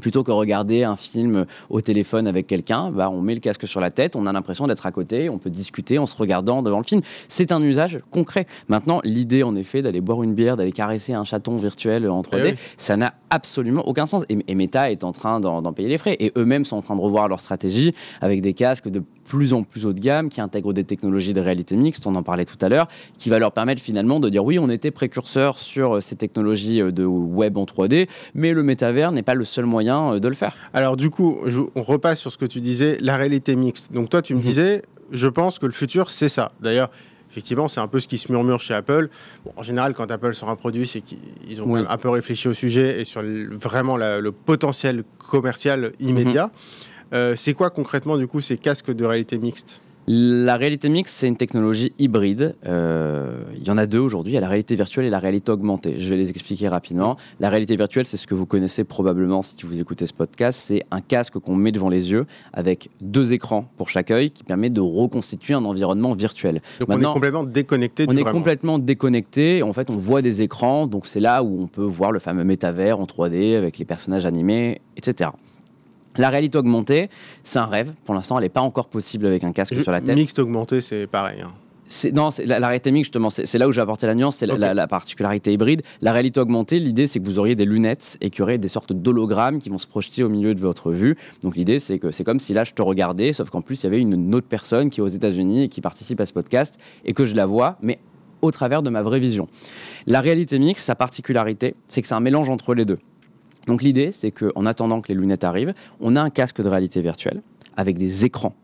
Plutôt 0.00 0.22
que 0.22 0.30
regarder 0.30 0.84
un 0.84 0.96
film 0.96 1.46
au 1.70 1.80
téléphone 1.80 2.26
avec 2.26 2.46
quelqu'un, 2.46 2.90
bah, 2.90 3.10
on 3.10 3.20
met 3.20 3.34
le 3.34 3.40
casque 3.40 3.66
sur 3.66 3.80
la 3.80 3.90
tête, 3.90 4.16
on 4.16 4.26
a 4.26 4.32
l'impression 4.32 4.66
d'être 4.66 4.86
à 4.86 4.92
côté, 4.92 5.28
on 5.28 5.38
peut 5.38 5.50
discuter 5.50 5.98
en 5.98 6.06
se 6.06 6.16
regardant 6.16 6.62
devant 6.62 6.78
le 6.78 6.84
film. 6.84 7.02
C'est 7.28 7.52
un 7.52 7.62
usage 7.62 8.00
concret. 8.10 8.46
Maintenant, 8.68 9.00
l'idée, 9.04 9.42
en 9.42 9.56
effet, 9.56 9.82
d'aller 9.82 10.00
boire 10.00 10.22
une 10.22 10.34
bière, 10.34 10.56
d'aller 10.56 10.72
caresser 10.72 11.12
un 11.12 11.24
chaton 11.24 11.56
virtuel 11.56 12.08
en 12.08 12.22
3D, 12.22 12.54
eh 12.54 12.56
ça 12.76 12.96
n'a 12.96 13.14
absolument 13.30 13.86
aucun 13.86 14.06
sens. 14.06 14.24
Et, 14.28 14.38
et 14.46 14.54
Meta 14.54 14.90
est 14.90 15.04
en 15.04 15.12
train 15.12 15.40
d'en 15.40 15.72
payer 15.72 15.88
les 15.88 15.98
frais. 15.98 16.16
Et 16.20 16.32
eux-mêmes 16.36 16.64
sont 16.64 16.76
en 16.76 16.82
train 16.82 16.96
de 16.96 17.00
revoir 17.00 17.28
leur 17.28 17.40
stratégie 17.40 17.94
avec 18.20 18.40
des 18.40 18.54
casques 18.54 18.88
de 18.88 19.02
plus 19.28 19.52
en 19.52 19.62
plus 19.62 19.84
haut 19.84 19.92
de 19.92 20.00
gamme, 20.00 20.30
qui 20.30 20.40
intègrent 20.40 20.72
des 20.72 20.84
technologies 20.84 21.34
de 21.34 21.40
réalité 21.40 21.76
mixte, 21.76 22.06
on 22.06 22.14
en 22.14 22.22
parlait 22.22 22.46
tout 22.46 22.56
à 22.60 22.68
l'heure, 22.68 22.88
qui 23.18 23.28
va 23.28 23.38
leur 23.38 23.52
permettre 23.52 23.82
finalement 23.82 24.18
de 24.18 24.28
dire 24.28 24.44
oui, 24.44 24.58
on 24.58 24.70
était 24.70 24.90
précurseur 24.90 25.58
sur 25.58 25.96
euh, 25.96 26.00
ces 26.00 26.16
technologies 26.16 26.80
euh, 26.80 26.90
de 26.90 27.04
web 27.04 27.56
en 27.56 27.64
3D, 27.64 28.08
mais 28.34 28.52
le 28.52 28.62
métavers 28.62 29.12
n'est 29.12 29.22
pas 29.22 29.34
le 29.34 29.44
seul 29.44 29.66
moyen 29.66 30.14
euh, 30.14 30.18
de 30.18 30.28
le 30.28 30.34
faire. 30.34 30.56
Alors 30.72 30.96
du 30.96 31.10
coup, 31.10 31.38
on 31.74 31.82
repasse 31.82 32.18
sur 32.18 32.32
ce 32.32 32.38
que 32.38 32.46
tu 32.46 32.60
disais, 32.60 32.98
la 33.00 33.16
réalité 33.16 33.54
mixte. 33.54 33.92
Donc 33.92 34.08
toi, 34.08 34.22
tu 34.22 34.34
me 34.34 34.38
mhm. 34.38 34.44
disais, 34.44 34.82
je 35.12 35.28
pense 35.28 35.58
que 35.58 35.66
le 35.66 35.72
futur, 35.72 36.10
c'est 36.10 36.30
ça. 36.30 36.52
D'ailleurs, 36.60 36.90
effectivement, 37.30 37.68
c'est 37.68 37.80
un 37.80 37.88
peu 37.88 38.00
ce 38.00 38.08
qui 38.08 38.16
se 38.16 38.32
murmure 38.32 38.60
chez 38.60 38.72
Apple. 38.72 39.10
en 39.56 39.62
général, 39.62 39.92
quand 39.92 40.10
Apple 40.10 40.34
sort 40.34 40.48
un 40.48 40.56
produit, 40.56 40.86
c'est 40.86 41.02
qu'ils 41.02 41.62
ont 41.62 41.76
un 41.76 41.98
peu 41.98 42.08
réfléchi 42.08 42.48
au 42.48 42.54
sujet 42.54 43.00
et 43.00 43.04
sur 43.04 43.22
vraiment 43.22 43.98
le 43.98 44.30
potentiel 44.32 45.04
commercial 45.18 45.92
immédiat. 46.00 46.46
Mhm. 46.46 46.52
C'est 47.36 47.54
quoi 47.54 47.70
concrètement 47.70 48.16
du 48.16 48.26
coup 48.26 48.40
ces 48.40 48.56
casques 48.56 48.92
de 48.92 49.04
réalité 49.04 49.38
mixte? 49.38 49.80
La 50.10 50.56
réalité 50.56 50.88
mixte, 50.88 51.16
c'est 51.18 51.28
une 51.28 51.36
technologie 51.36 51.92
hybride. 51.98 52.56
Euh, 52.66 53.42
il 53.54 53.68
y 53.68 53.70
en 53.70 53.76
a 53.76 53.84
deux 53.84 53.98
aujourd'hui. 53.98 54.32
Il 54.32 54.34
y 54.36 54.38
a 54.38 54.40
la 54.40 54.48
réalité 54.48 54.74
virtuelle 54.74 55.04
et 55.04 55.10
la 55.10 55.18
réalité 55.18 55.52
augmentée. 55.52 55.96
Je 55.98 56.08
vais 56.08 56.16
les 56.16 56.30
expliquer 56.30 56.68
rapidement. 56.68 57.18
La 57.40 57.50
réalité 57.50 57.76
virtuelle, 57.76 58.06
c'est 58.06 58.16
ce 58.16 58.26
que 58.26 58.34
vous 58.34 58.46
connaissez 58.46 58.84
probablement 58.84 59.42
si 59.42 59.54
vous 59.64 59.78
écoutez 59.78 60.06
ce 60.06 60.14
podcast. 60.14 60.62
C'est 60.64 60.82
un 60.90 61.02
casque 61.02 61.38
qu'on 61.38 61.56
met 61.56 61.72
devant 61.72 61.90
les 61.90 62.10
yeux 62.10 62.24
avec 62.54 62.88
deux 63.02 63.34
écrans 63.34 63.70
pour 63.76 63.90
chaque 63.90 64.10
œil 64.10 64.30
qui 64.30 64.44
permet 64.44 64.70
de 64.70 64.80
reconstituer 64.80 65.52
un 65.52 65.66
environnement 65.66 66.14
virtuel. 66.14 66.62
Donc 66.80 66.88
on 66.88 66.98
est 66.98 67.04
complètement 67.04 67.44
déconnecté. 67.44 68.06
on 68.08 68.16
est 68.16 68.24
complètement 68.24 68.78
déconnecté. 68.78 69.62
En 69.62 69.74
fait, 69.74 69.90
on 69.90 69.98
voit 69.98 70.22
des 70.22 70.40
écrans. 70.40 70.86
Donc 70.86 71.06
c'est 71.06 71.20
là 71.20 71.42
où 71.42 71.60
on 71.60 71.66
peut 71.66 71.82
voir 71.82 72.12
le 72.12 72.18
fameux 72.18 72.44
métavers 72.44 72.98
en 72.98 73.04
3D 73.04 73.56
avec 73.56 73.76
les 73.76 73.84
personnages 73.84 74.24
animés, 74.24 74.80
etc. 74.96 75.32
La 76.18 76.30
réalité 76.30 76.58
augmentée, 76.58 77.08
c'est 77.44 77.58
un 77.58 77.66
rêve. 77.66 77.92
Pour 78.04 78.14
l'instant, 78.14 78.36
elle 78.38 78.44
n'est 78.44 78.50
pas 78.50 78.60
encore 78.60 78.88
possible 78.88 79.26
avec 79.26 79.44
un 79.44 79.52
casque 79.52 79.74
sur 79.74 79.90
la 79.90 80.00
tête. 80.00 80.16
Mixte 80.16 80.38
augmenté, 80.38 80.80
c'est 80.80 81.06
pareil. 81.06 81.40
Hein. 81.40 81.52
Non, 82.12 82.28
la, 82.44 82.58
la, 82.58 82.66
réalité 82.66 82.90
mixte, 82.90 83.08
justement, 83.08 83.30
c'est 83.30 83.58
là 83.58 83.66
où 83.68 83.72
j'ai 83.72 83.80
apporté 83.80 84.06
la 84.06 84.14
nuance, 84.14 84.36
c'est 84.36 84.46
la, 84.46 84.86
particularité 84.86 85.52
hybride. 85.52 85.82
La 86.02 86.12
réalité 86.12 86.40
augmentée, 86.40 86.78
l'idée, 86.78 87.06
c'est 87.06 87.18
que 87.18 87.24
vous 87.24 87.38
auriez 87.38 87.54
des 87.54 87.64
lunettes 87.64 88.18
et 88.20 88.30
qu'il 88.30 88.40
y 88.40 88.42
aurait 88.42 88.58
des 88.58 88.68
sortes 88.68 88.92
d'hologrammes 88.92 89.58
qui 89.58 89.70
vont 89.70 89.78
se 89.78 89.86
projeter 89.86 90.22
au 90.22 90.28
milieu 90.28 90.54
de 90.54 90.60
votre 90.60 90.90
vue. 90.90 91.16
Donc 91.42 91.56
l'idée, 91.56 91.80
c'est 91.80 91.98
que 91.98 92.10
c'est 92.10 92.24
comme 92.24 92.40
si 92.40 92.52
là, 92.52 92.64
je 92.64 92.74
te 92.74 92.82
regardais, 92.82 93.32
sauf 93.32 93.50
qu'en 93.50 93.62
plus, 93.62 93.82
il 93.82 93.84
y 93.84 93.86
avait 93.86 94.00
une, 94.00 94.34
autre 94.34 94.46
personne 94.48 94.90
qui 94.90 95.00
est 95.00 95.02
aux 95.02 95.08
États-Unis 95.08 95.64
et 95.64 95.68
qui 95.68 95.80
participe 95.80 96.20
à 96.20 96.26
ce 96.26 96.32
podcast 96.32 96.74
et 97.04 97.14
que 97.14 97.24
je 97.24 97.34
la 97.34 97.46
vois, 97.46 97.78
mais 97.80 97.98
au 98.42 98.50
travers 98.50 98.82
de 98.82 98.90
ma 98.90 99.02
vraie 99.02 99.20
vision. 99.20 99.48
La 100.06 100.20
réalité 100.20 100.58
mixte, 100.58 100.84
sa 100.84 100.94
particularité, 100.94 101.74
c'est 101.86 102.02
que 102.02 102.08
c'est 102.08 102.14
un 102.14 102.20
mélange 102.20 102.50
entre 102.50 102.74
les 102.74 102.84
deux. 102.84 102.98
Donc 103.68 103.82
l'idée, 103.82 104.10
c'est 104.12 104.32
qu'en 104.32 104.66
attendant 104.66 105.00
que 105.00 105.08
les 105.08 105.14
lunettes 105.14 105.44
arrivent, 105.44 105.74
on 106.00 106.16
a 106.16 106.22
un 106.22 106.30
casque 106.30 106.60
de 106.60 106.68
réalité 106.68 107.00
virtuelle 107.00 107.42
avec 107.76 107.98
des 107.98 108.24
écrans 108.24 108.54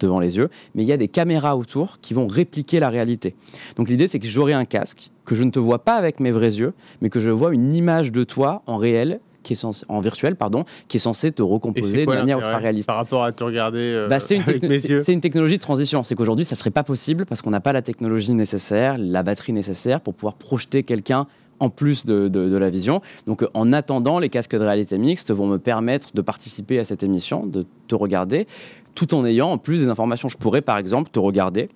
devant 0.00 0.18
les 0.18 0.36
yeux, 0.36 0.48
mais 0.74 0.82
il 0.82 0.86
y 0.86 0.92
a 0.92 0.96
des 0.96 1.08
caméras 1.08 1.56
autour 1.56 1.98
qui 2.00 2.14
vont 2.14 2.26
répliquer 2.26 2.80
la 2.80 2.88
réalité. 2.88 3.34
Donc 3.76 3.88
l'idée, 3.88 4.08
c'est 4.08 4.18
que 4.18 4.26
j'aurai 4.26 4.52
un 4.52 4.64
casque, 4.64 5.10
que 5.24 5.34
je 5.34 5.44
ne 5.44 5.50
te 5.50 5.58
vois 5.58 5.80
pas 5.80 5.94
avec 5.94 6.20
mes 6.20 6.30
vrais 6.30 6.54
yeux, 6.54 6.72
mais 7.00 7.10
que 7.10 7.20
je 7.20 7.30
vois 7.30 7.52
une 7.52 7.72
image 7.72 8.10
de 8.10 8.24
toi 8.24 8.62
en 8.66 8.78
réel 8.78 9.20
qui 9.42 9.54
est 9.54 9.66
en 9.88 10.00
virtuel, 10.00 10.36
pardon, 10.36 10.64
qui 10.86 10.98
est 10.98 11.00
censé 11.00 11.32
te 11.32 11.42
recomposer 11.42 12.06
de 12.06 12.10
manière 12.10 12.38
ultra 12.38 12.58
réaliste. 12.58 12.86
Par 12.86 12.96
rapport 12.96 13.24
à 13.24 13.32
te 13.32 13.42
regarder 13.42 13.80
euh, 13.80 14.08
bah, 14.08 14.18
une 14.30 14.42
avec 14.46 14.62
mes 14.62 14.68
yeux. 14.68 15.02
C'est 15.04 15.12
une 15.12 15.20
technologie 15.20 15.56
de 15.56 15.62
transition. 15.62 16.04
C'est 16.04 16.14
qu'aujourd'hui, 16.14 16.44
ça 16.44 16.54
serait 16.54 16.70
pas 16.70 16.84
possible 16.84 17.26
parce 17.26 17.42
qu'on 17.42 17.50
n'a 17.50 17.60
pas 17.60 17.72
la 17.72 17.82
technologie 17.82 18.34
nécessaire, 18.34 18.96
la 18.98 19.24
batterie 19.24 19.52
nécessaire 19.52 20.00
pour 20.00 20.14
pouvoir 20.14 20.34
projeter 20.34 20.84
quelqu'un 20.84 21.26
en 21.62 21.70
plus 21.70 22.04
de, 22.04 22.56
la 22.56 22.70
vision. 22.70 23.00
Donc 23.26 23.46
en 23.54 23.72
attendant, 23.72 24.18
les 24.18 24.28
casques 24.28 24.56
de 24.56 24.64
réalité 24.64 24.98
mixte 24.98 25.30
vont 25.30 25.46
me 25.46 25.58
permettre 25.58 26.10
de 26.12 26.20
participer 26.20 26.80
à 26.80 26.84
cette 26.84 27.04
émission, 27.04 27.46
de 27.46 27.64
te 27.86 27.94
regarder, 27.94 28.48
tout 28.94 29.14
en 29.14 29.24
ayant 29.24 29.52
en 29.52 29.58
plus 29.58 29.80
des 29.80 29.88
informations. 29.88 30.28
Je 30.28 30.36
pourrais 30.36 30.60
par 30.60 30.76
exemple 30.76 31.10
te 31.10 31.20
regarder. 31.20 31.68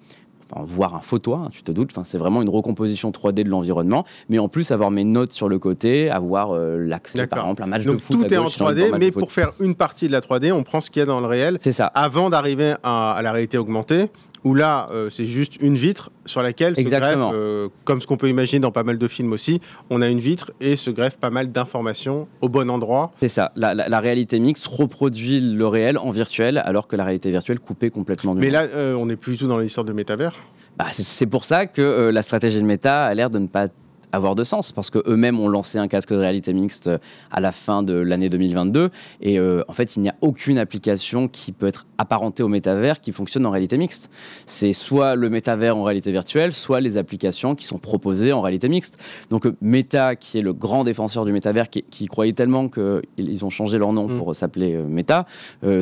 Enfin, 0.49 0.65
voir 0.65 0.95
un 0.95 1.01
photo, 1.01 1.35
hein, 1.35 1.49
tu 1.51 1.65
te 1.65 1.73
doutes, 1.73 1.91
enfin, 1.91 2.05
c'est 2.05 2.19
vraiment 2.19 2.41
une 2.41 2.49
recomposition 2.49 3.11
3D 3.11 3.43
de 3.43 3.49
l'environnement, 3.49 4.05
mais 4.29 4.39
en 4.39 4.49
plus 4.49 4.71
avoir 4.71 4.93
mes 4.93 5.03
notes 5.03 5.33
sur 5.33 5.49
le 5.49 5.59
côté, 5.59 6.09
avoir 6.09 6.53
euh, 6.53 6.77
l'accès 6.87 7.27
par 7.27 7.41
exemple 7.41 7.63
à 7.63 7.65
un 7.65 7.69
match 7.69 7.85
de 7.85 7.97
foot. 7.99 8.17
Tout 8.17 8.33
est 8.33 8.37
en 8.37 8.47
3D, 8.47 8.97
mais 8.97 9.11
pour 9.11 9.33
faire 9.33 9.55
une 9.59 9.75
partie 9.75 10.07
de 10.07 10.13
la 10.13 10.21
3D, 10.21 10.53
on 10.53 10.63
prend 10.63 10.81
ce 10.81 10.89
qu'il 10.89 11.01
y 11.01 11.03
a 11.03 11.07
dans 11.07 11.19
le 11.19 11.27
réel. 11.27 11.59
C'est 11.63 11.73
ça. 11.73 11.87
Avant 11.87 12.31
d'arriver 12.31 12.75
à, 12.85 13.19
la 13.25 13.33
réalité 13.33 13.59
augmentée, 13.59 14.07
où 14.45 14.55
là, 14.55 14.89
euh, 14.93 15.11
c'est 15.11 15.27
juste 15.27 15.57
une 15.61 15.77
vitre 15.77 16.11
sur 16.25 16.43
laquelle 16.43 16.77
se 16.77 16.81
greffe, 16.81 17.17
euh, 17.19 17.69
comme 17.85 18.01
ce 18.01 18.07
qu'on 18.07 18.17
peut 18.17 18.29
imaginer 18.29 18.61
dans 18.61 18.73
pas 18.73 18.83
mal 18.83 18.99
de 18.99 19.09
films 19.09 19.33
aussi, 19.33 19.61
on 19.91 20.03
a 20.03 20.09
une 20.09 20.21
vitre 20.21 20.53
et 20.61 20.77
se 20.77 20.91
greffe 20.91 21.17
pas 21.17 21.31
mal 21.31 21.53
d'informations 21.53 22.29
au 22.41 22.49
bon 22.49 22.71
endroit. 22.71 23.13
C'est 23.21 23.29
ça. 23.29 23.53
La, 23.57 24.01
réalité 24.01 24.39
mixte 24.39 24.67
reproduit 24.67 25.41
le 25.41 25.67
réel 25.67 25.99
en 25.99 26.11
virtuel, 26.11 26.59
alors 26.59 26.87
que 26.87 26.97
la 26.97 27.05
réalité 27.05 27.31
virtuelle 27.31 27.59
coupée 27.59 27.91
complètement 27.91 28.35
du 28.35 28.41
Mais 28.41 28.51
là, 28.51 28.63
euh, 28.63 28.95
on 28.95 29.07
n'est 29.07 29.17
plus 29.17 29.33
du 29.33 29.39
tout 29.39 29.49
dans 29.49 29.59
l'histoire 29.59 29.85
de 29.85 29.93
métavers. 29.93 30.35
Bah, 30.79 30.87
c'est 30.93 31.27
pour 31.27 31.45
ça 31.45 31.67
que 31.67 32.11
la 32.11 32.23
stratégie 32.23 32.61
de 32.61 32.67
méta 32.67 33.05
a 33.05 33.15
l'air 33.15 33.31
de 33.31 33.39
ne 33.39 33.47
pas 33.47 33.69
avoir 34.17 34.35
de 34.35 34.45
sens 34.45 34.73
parce 34.73 34.91
qu'eux-mêmes 34.91 35.39
ont 35.39 35.49
lancé 35.49 35.79
un 35.79 35.89
casque 35.89 36.11
de 36.11 36.19
réalité 36.19 36.53
mixte 36.53 36.89
euh, 36.89 36.99
à 37.31 37.41
la 37.41 37.53
fin 37.53 37.83
de 37.83 37.95
l'année 37.95 38.29
2022 38.29 38.91
et 39.21 39.39
euh, 39.39 39.63
en 39.69 39.73
fait 39.73 39.97
il 39.97 40.01
n'y 40.01 40.09
a 40.09 40.15
aucune 40.21 40.59
application 40.59 41.29
qui 41.29 41.53
peut 41.53 41.67
être 41.67 41.87
apparentée 41.99 42.43
au 42.43 42.49
métavers 42.49 43.01
qui 43.01 43.13
fonctionne 43.13 43.47
en 43.47 43.51
réalité 43.51 43.79
mixte. 43.79 44.11
C'est 44.47 44.73
soit 44.73 45.15
le 45.15 45.31
métavers 45.31 45.77
en 45.77 45.83
réalité 45.83 46.13
virtuelle, 46.13 46.53
soit 46.53 46.81
les 46.81 46.97
applications 46.97 47.55
qui 47.55 47.65
sont 47.65 47.79
proposées 47.79 48.33
en 48.33 48.41
réalité 48.41 48.69
mixte. 48.69 48.99
Donc 49.31 49.47
euh, 49.47 49.57
Meta, 49.61 50.17
qui 50.17 50.39
est 50.39 50.43
le 50.43 50.53
grand 50.53 50.85
défenseur 50.85 51.25
du 51.25 51.33
métavers, 51.33 51.69
qui, 51.71 52.07
croyait 52.07 52.33
tellement 52.33 52.69
qu'ils 52.69 53.45
ont 53.45 53.51
changé 53.51 53.79
leur 53.79 53.93
nom 53.93 54.09
mm. 54.09 54.19
pour 54.19 54.35
s'appeler 54.35 54.77
Meta, 54.77 55.27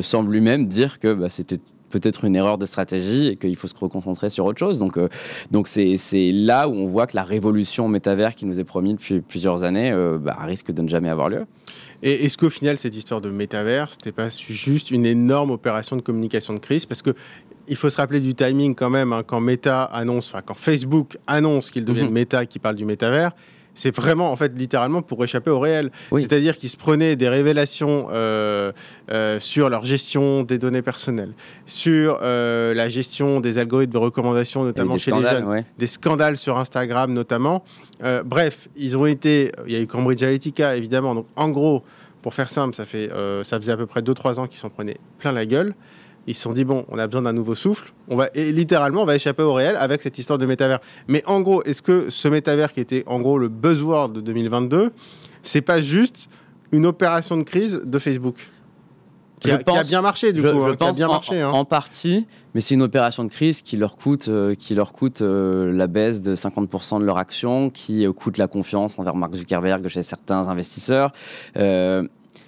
semble 0.01 0.31
lui-même 0.31 0.67
dire 0.67 0.99
que 0.99 1.13
bah, 1.13 1.29
c'était 1.29 1.59
peut-être 1.89 2.25
une 2.25 2.35
erreur 2.35 2.57
de 2.57 2.65
stratégie 2.65 3.27
et 3.27 3.35
qu'il 3.35 3.55
faut 3.55 3.67
se 3.67 3.75
reconcentrer 3.75 4.29
sur 4.29 4.45
autre 4.45 4.59
chose. 4.59 4.79
Donc, 4.79 4.97
euh, 4.97 5.07
donc 5.51 5.67
c'est, 5.67 5.97
là 6.31 6.67
où 6.67 6.73
on 6.73 6.87
voit 6.87 7.07
que 7.07 7.15
la 7.15 7.23
révolution 7.23 7.87
métavers 7.87 8.35
qui 8.35 8.45
nous 8.45 8.59
est 8.59 8.63
promise 8.63 8.93
depuis 8.93 9.21
plusieurs 9.21 9.63
années 9.63 9.91
euh, 9.91 10.17
bah, 10.17 10.37
risque 10.41 10.71
de 10.71 10.81
ne 10.81 10.89
jamais 10.89 11.09
avoir 11.09 11.29
lieu. 11.29 11.45
Et 12.03 12.25
est-ce 12.25 12.37
qu'au 12.37 12.49
final, 12.49 12.77
cette 12.77 12.95
histoire 12.95 13.21
de 13.21 13.29
métavers, 13.29 13.91
c'était 13.91 14.11
pas 14.11 14.29
juste 14.29 14.91
une 14.91 15.05
énorme 15.05 15.51
opération 15.51 15.95
de 15.95 16.01
communication 16.01 16.53
de 16.53 16.59
crise? 16.59 16.85
Parce 16.85 17.01
que 17.01 17.15
il 17.67 17.75
faut 17.75 17.89
se 17.89 17.97
rappeler 17.97 18.19
du 18.19 18.35
timing 18.35 18.75
quand 18.75 18.89
même, 18.89 19.11
hein, 19.11 19.23
quand 19.25 19.39
Meta 19.39 19.83
annonce, 19.85 20.27
enfin 20.27 20.43
quand 20.45 20.53
Facebook 20.53 21.17
annonce 21.25 21.71
qu'il 21.71 21.83
devient 21.83 22.03
mhm. 22.03 22.11
Meta, 22.13 22.45
qui 22.45 22.59
parle 22.59 22.75
du 22.75 22.85
métavers, 22.85 23.31
c'est 23.75 23.93
vraiment, 23.93 24.31
en 24.31 24.35
fait, 24.37 24.57
littéralement 24.57 25.01
pour 25.01 25.23
échapper 25.23 25.51
au 25.51 25.59
réel. 25.59 25.91
C'est-à-dire 26.11 26.57
qu'ils 26.57 26.69
se 26.69 26.77
prenaient 26.77 27.15
des 27.15 27.29
révélations 27.29 28.07
euh, 28.11 28.71
euh, 29.11 29.39
sur 29.39 29.69
leur 29.69 29.85
gestion 29.85 30.43
des 30.43 30.57
données 30.57 30.81
personnelles, 30.81 31.33
sur 31.65 32.19
euh, 32.21 32.73
la 32.73 32.89
gestion 32.89 33.41
des 33.41 33.57
algorithmes 33.57 33.93
de 33.93 33.97
recommandation, 33.97 34.63
notamment 34.63 34.97
chez 34.97 35.11
les 35.11 35.21
jeunes, 35.21 35.63
des 35.77 35.87
scandales 35.87 36.37
sur 36.37 36.57
Instagram 36.57 37.13
notamment. 37.13 37.63
bref, 38.25 38.69
ils 38.75 38.97
ont 38.97 39.05
été. 39.05 39.51
Il 39.67 39.73
y 39.73 39.75
a 39.75 39.81
eu 39.81 39.87
Cambridge 39.87 40.23
Analytica, 40.23 40.75
évidemment. 40.75 41.13
Donc, 41.13 41.27
en 41.35 41.49
gros, 41.49 41.83
pour 42.21 42.33
faire 42.33 42.49
simple, 42.49 42.75
ça, 42.75 42.85
fait, 42.85 43.09
ça 43.43 43.59
faisait 43.59 43.73
à 43.73 43.77
peu 43.77 43.85
près 43.85 44.01
2-3 44.01 44.39
ans 44.39 44.47
qu'ils 44.47 44.59
s'en 44.59 44.69
prenaient 44.69 44.97
plein 45.19 45.33
la 45.33 45.45
gueule 45.45 45.75
ils 46.27 46.35
se 46.35 46.41
sont 46.41 46.53
dit 46.53 46.65
bon, 46.65 46.85
on 46.89 46.97
a 46.97 47.07
besoin 47.07 47.21
d'un 47.21 47.33
nouveau 47.33 47.55
souffle. 47.55 47.93
On 48.07 48.15
va 48.15 48.29
et 48.33 48.51
littéralement, 48.51 49.03
on 49.03 49.05
va 49.05 49.15
échapper 49.15 49.43
au 49.43 49.53
réel 49.53 49.75
avec 49.77 50.01
cette 50.01 50.17
histoire 50.17 50.39
de 50.39 50.45
métavers. 50.45 50.79
Mais 51.07 51.23
en 51.25 51.41
gros, 51.41 51.63
est-ce 51.63 51.81
que 51.81 52.09
ce 52.09 52.27
métavers 52.27 52.73
qui 52.73 52.79
était 52.79 53.03
en 53.07 53.19
gros 53.19 53.37
le 53.37 53.47
buzzword 53.47 54.09
de 54.09 54.21
2022, 54.21 54.91
c'est 55.43 55.61
pas 55.61 55.81
juste 55.81 56.27
une 56.71 56.85
opération 56.85 57.37
de 57.37 57.43
crise 57.43 57.81
de 57.83 57.99
Facebook 57.99 58.37
qui, 59.39 59.51
a, 59.51 59.83
bien 59.83 60.01
marché 60.01 60.33
du 60.33 60.41
coup, 60.41 60.47
hein, 60.47 60.75
qui 60.75 60.83
a 60.83 60.91
bien 60.91 61.07
en, 61.07 61.11
marché. 61.11 61.41
Hein. 61.41 61.51
En 61.51 61.65
partie, 61.65 62.25
mais 62.53 62.61
c'est 62.61 62.73
une 62.73 62.81
opération 62.81 63.23
de 63.23 63.29
crise 63.29 63.61
qui 63.61 63.77
leur 63.77 63.95
coûte, 63.95 64.27
euh, 64.27 64.55
qui 64.55 64.73
leur 64.75 64.93
coûte 64.93 65.21
euh, 65.21 65.71
la 65.71 65.87
baisse 65.87 66.21
de 66.21 66.35
50% 66.35 66.99
de 66.99 67.05
leur 67.05 67.17
action, 67.17 67.69
qui 67.69 68.05
euh, 68.05 68.13
coûte 68.13 68.37
la 68.37 68.47
confiance 68.47 68.97
envers 68.97 69.15
Mark 69.15 69.35
Zuckerberg 69.35 69.87
chez 69.87 70.03
certains 70.03 70.47
investisseurs 70.47 71.11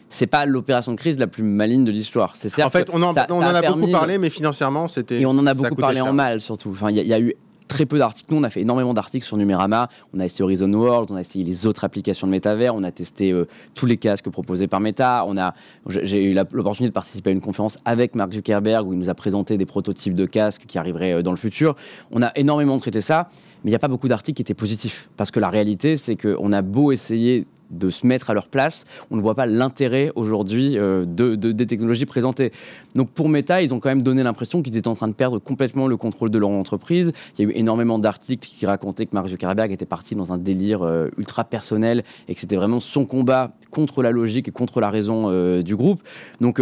c'est 0.10 0.28
pas 0.28 0.46
l'opération 0.46 0.94
de 0.94 0.98
crise 0.98 1.20
la 1.20 1.28
plus 1.28 1.44
maligne 1.44 1.84
de 1.84 1.92
l'histoire. 1.92 2.36
C'est 2.36 2.64
en 2.64 2.70
fait, 2.70 2.90
on 2.94 3.02
en, 3.04 3.14
on 3.30 3.38
en 3.38 3.42
a, 3.42 3.62
beaucoup 3.62 3.92
parlé, 3.92 4.18
mais 4.18 4.30
financièrement, 4.30 4.88
c'était. 4.88 5.22
Et 5.22 5.26
on 5.26 5.32
en 5.32 5.46
a 5.46 5.54
beaucoup 5.54 5.76
parlé 5.76 6.02
en 6.02 6.14
mal, 6.14 6.42
surtout. 6.42 6.70
Enfin, 6.72 6.90
il 6.90 6.98
y, 6.98 7.14
a 7.14 7.20
eu 7.20 7.36
très 7.68 7.86
peu 7.86 7.98
d'articles. 7.98 8.34
Nous, 8.34 8.40
on 8.40 8.44
a 8.44 8.50
fait 8.50 8.62
énormément 8.62 8.94
d'articles 8.94 9.26
sur 9.26 9.36
Numérama. 9.36 9.90
On 10.14 10.20
a 10.20 10.26
essayé 10.26 10.44
Horizon 10.44 10.72
World, 10.72 11.12
on 11.12 11.16
a 11.16 11.22
essayé 11.22 11.44
les 11.44 11.68
autres 11.68 11.84
applications 11.84 12.28
de 12.28 12.32
métavers, 12.32 12.74
on 12.74 12.84
a 12.84 12.92
testé 12.92 13.32
euh, 13.32 13.46
tous 13.76 13.86
les 13.86 13.98
casques 13.98 14.30
proposés 14.30 14.68
par 14.68 14.80
Meta. 14.80 15.26
On 15.28 15.38
a, 15.38 15.54
j'ai 15.90 16.24
eu 16.24 16.34
l'opportunité 16.34 16.90
de 16.90 16.94
participer 16.94 17.32
à 17.32 17.34
une 17.34 17.42
conférence 17.42 17.78
avec 17.84 18.16
Mark 18.16 18.32
Zuckerberg 18.34 18.88
où 18.88 18.94
il 18.94 19.00
nous 19.00 19.10
a 19.10 19.16
présenté 19.16 19.58
des 19.58 19.66
prototypes 19.66 20.16
de 20.16 20.26
casques 20.26 20.64
qui 20.68 20.78
arriveraient 20.78 21.14
euh, 21.14 21.22
dans 21.22 21.32
le 21.32 21.38
futur. 21.38 21.76
On 22.12 22.22
a 22.22 22.32
énormément 22.36 22.80
traité 22.80 23.02
ça, 23.02 23.30
mais 23.64 23.70
il 23.70 23.74
n'y 23.74 23.76
a 23.76 23.80
pas 23.80 23.90
beaucoup 23.90 24.08
d'articles 24.08 24.38
qui 24.38 24.42
étaient 24.42 24.54
positifs 24.54 25.10
parce 25.18 25.32
que 25.32 25.40
la 25.42 25.50
réalité, 25.50 25.98
c'est 25.98 26.16
qu'on 26.16 26.54
a 26.54 26.62
beau 26.62 26.94
essayer 26.94 27.46
de 27.70 27.90
se 27.90 28.06
mettre 28.06 28.30
à 28.30 28.34
leur 28.34 28.48
place, 28.48 28.86
on 29.12 29.18
ne 29.18 29.22
voit 29.22 29.36
pas 29.36 29.46
l'intérêt 29.46 30.12
aujourd'hui 30.16 30.78
euh, 30.78 31.06
de, 31.06 31.36
des 31.36 31.68
technologies 31.68 32.06
présentées. 32.06 32.52
Donc 32.96 33.12
pour 33.12 33.30
Meta, 33.30 33.62
ils 33.62 33.74
ont 33.74 33.80
quand 33.80 33.90
même 33.90 34.02
donné 34.02 34.24
l'impression 34.24 34.62
qu'ils 34.62 34.78
étaient 34.78 34.88
en 34.88 34.96
train 34.96 35.08
de 35.08 35.14
perdre 35.14 35.40
complètement 35.40 35.88
le 35.88 35.98
contrôle 35.98 36.30
de 36.30 36.38
leur 36.38 36.50
entreprise. 36.50 37.12
Il 37.38 37.46
y 37.46 37.48
a 37.48 37.52
eu 37.52 37.54
énormément 37.56 38.00
d'articles 38.00 38.48
qui 38.48 38.66
racontaient 38.66 39.06
que 39.06 39.14
Mark 39.14 39.28
Zuckerberg 39.28 39.72
était 39.72 39.86
parti 39.86 40.16
dans 40.16 40.32
un 40.32 40.38
délire 40.38 40.84
euh, 40.84 41.10
ultra 41.18 41.44
personnel 41.44 42.04
et 42.28 42.36
que 42.36 42.42
c'était 42.42 42.56
vraiment 42.56 42.80
son 42.80 43.06
combat 43.06 43.52
contre 43.72 44.02
la 44.02 44.12
logique 44.12 44.48
et 44.48 44.52
contre 44.52 44.80
la 44.80 44.90
raison 44.90 45.26
euh, 45.28 45.62
du 45.62 45.76
groupe. 45.76 46.02
Donc 46.42 46.62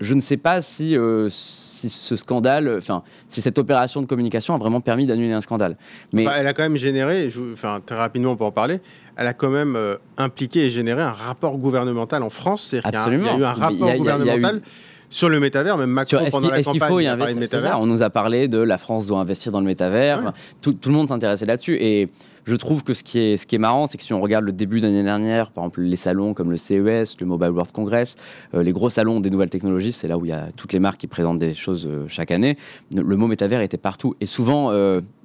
je 0.00 0.14
ne 0.14 0.20
sais 0.20 0.36
pas 0.36 0.60
si, 0.60 0.96
si 1.30 1.88
ce 1.88 2.16
scandale, 2.16 2.76
enfin, 2.78 3.02
si 3.28 3.40
cette 3.40 3.58
opération 3.58 4.00
de 4.00 4.06
communication 4.06 4.54
a 4.54 4.58
vraiment 4.58 4.80
permis 4.80 5.06
d'annuler 5.06 5.32
un 5.32 5.40
scandale. 5.40 5.76
Mais 6.12 6.24
elle 6.24 6.46
a 6.46 6.52
quand 6.52 6.62
même 6.62 6.76
généré, 6.76 7.32
enfin, 7.52 7.80
très 7.84 7.96
rapidement 7.96 8.32
on 8.32 8.36
peut 8.36 8.44
en 8.44 8.52
parler, 8.52 8.80
elle 9.16 9.26
a 9.26 9.32
quand 9.32 9.50
même 9.50 9.76
euh, 9.76 9.96
impliqué 10.18 10.66
et 10.66 10.70
généré 10.70 11.02
un 11.02 11.12
rapport 11.12 11.56
gouvernemental 11.56 12.22
en 12.22 12.30
France. 12.30 12.68
C'est 12.70 12.84
Absolument. 12.84 13.24
Il 13.24 13.32
y 13.32 13.36
a 13.36 13.38
eu 13.38 13.44
un 13.44 13.52
rapport 13.52 13.96
gouvernemental. 13.96 14.60
Sur 15.10 15.28
le 15.28 15.40
métavers, 15.40 15.78
même 15.78 15.90
Macron 15.90 16.26
pendant 16.30 16.50
la 16.50 16.62
campagne, 16.62 16.88
faut 16.88 17.00
y 17.00 17.06
a 17.06 17.16
métavers. 17.16 17.80
On 17.80 17.86
nous 17.86 18.02
a 18.02 18.10
parlé 18.10 18.48
de 18.48 18.58
la 18.58 18.78
France 18.78 19.06
doit 19.06 19.18
investir 19.18 19.52
dans 19.52 19.60
le 19.60 19.66
métavers. 19.66 20.32
Tout, 20.60 20.72
tout, 20.72 20.88
le 20.88 20.94
monde 20.94 21.08
s'intéressait 21.08 21.46
là-dessus. 21.46 21.76
Et 21.80 22.08
je 22.46 22.54
trouve 22.54 22.84
que 22.84 22.94
ce 22.94 23.02
qui 23.02 23.18
est, 23.18 23.36
ce 23.36 23.46
qui 23.46 23.56
est 23.56 23.58
marrant, 23.58 23.86
c'est 23.86 23.98
que 23.98 24.04
si 24.04 24.12
on 24.12 24.20
regarde 24.20 24.44
le 24.44 24.52
début 24.52 24.80
d'année 24.80 25.02
dernière, 25.02 25.50
par 25.50 25.64
exemple 25.64 25.80
les 25.82 25.96
salons 25.96 26.32
comme 26.32 26.50
le 26.50 26.56
CES, 26.56 27.16
le 27.20 27.26
Mobile 27.26 27.50
World 27.50 27.72
Congress, 27.72 28.16
euh, 28.54 28.62
les 28.62 28.72
gros 28.72 28.88
salons 28.88 29.20
des 29.20 29.30
nouvelles 29.30 29.50
technologies, 29.50 29.92
c'est 29.92 30.06
là 30.06 30.16
où 30.16 30.24
il 30.24 30.28
y 30.28 30.32
a 30.32 30.48
toutes 30.56 30.72
les 30.72 30.78
marques 30.78 30.98
qui 30.98 31.08
présentent 31.08 31.38
des 31.38 31.54
choses 31.54 31.86
euh, 31.86 32.06
chaque 32.06 32.30
année. 32.30 32.56
Le 32.94 33.16
mot 33.16 33.26
métavers 33.26 33.60
était 33.62 33.78
partout. 33.78 34.14
Et 34.20 34.26
souvent, 34.26 34.70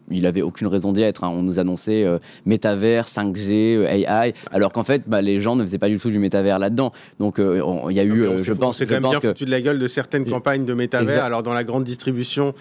il 0.09 0.25
avait 0.25 0.41
aucune 0.41 0.67
raison 0.67 0.91
d'y 0.91 1.01
être. 1.01 1.23
Hein. 1.23 1.29
On 1.29 1.43
nous 1.43 1.59
annonçait 1.59 2.03
euh, 2.03 2.19
métavers, 2.45 3.07
5G, 3.07 3.77
euh, 3.77 3.85
AI, 3.85 4.33
alors 4.51 4.71
qu'en 4.71 4.83
fait, 4.83 5.03
bah, 5.07 5.21
les 5.21 5.39
gens 5.39 5.55
ne 5.55 5.63
faisaient 5.63 5.77
pas 5.77 5.89
du 5.89 5.99
tout 5.99 6.09
du 6.09 6.19
métavers 6.19 6.59
là-dedans. 6.59 6.91
Donc, 7.19 7.39
euh, 7.39 7.61
il 7.89 7.95
y 7.95 7.99
a 7.99 8.03
eu, 8.03 8.37
je 8.37 8.53
pense, 8.53 8.77
c'est 8.77 8.85
quand 8.85 8.99
même 8.99 9.09
bien 9.09 9.19
foutu 9.19 9.45
de 9.45 9.51
la 9.51 9.61
gueule 9.61 9.79
de 9.79 9.87
certaines 9.87 10.25
campagnes 10.25 10.65
de 10.65 10.73
métavers. 10.73 11.23
Alors 11.23 11.43
dans 11.43 11.53
la 11.53 11.63
grande 11.63 11.83
distribution, 11.83 12.53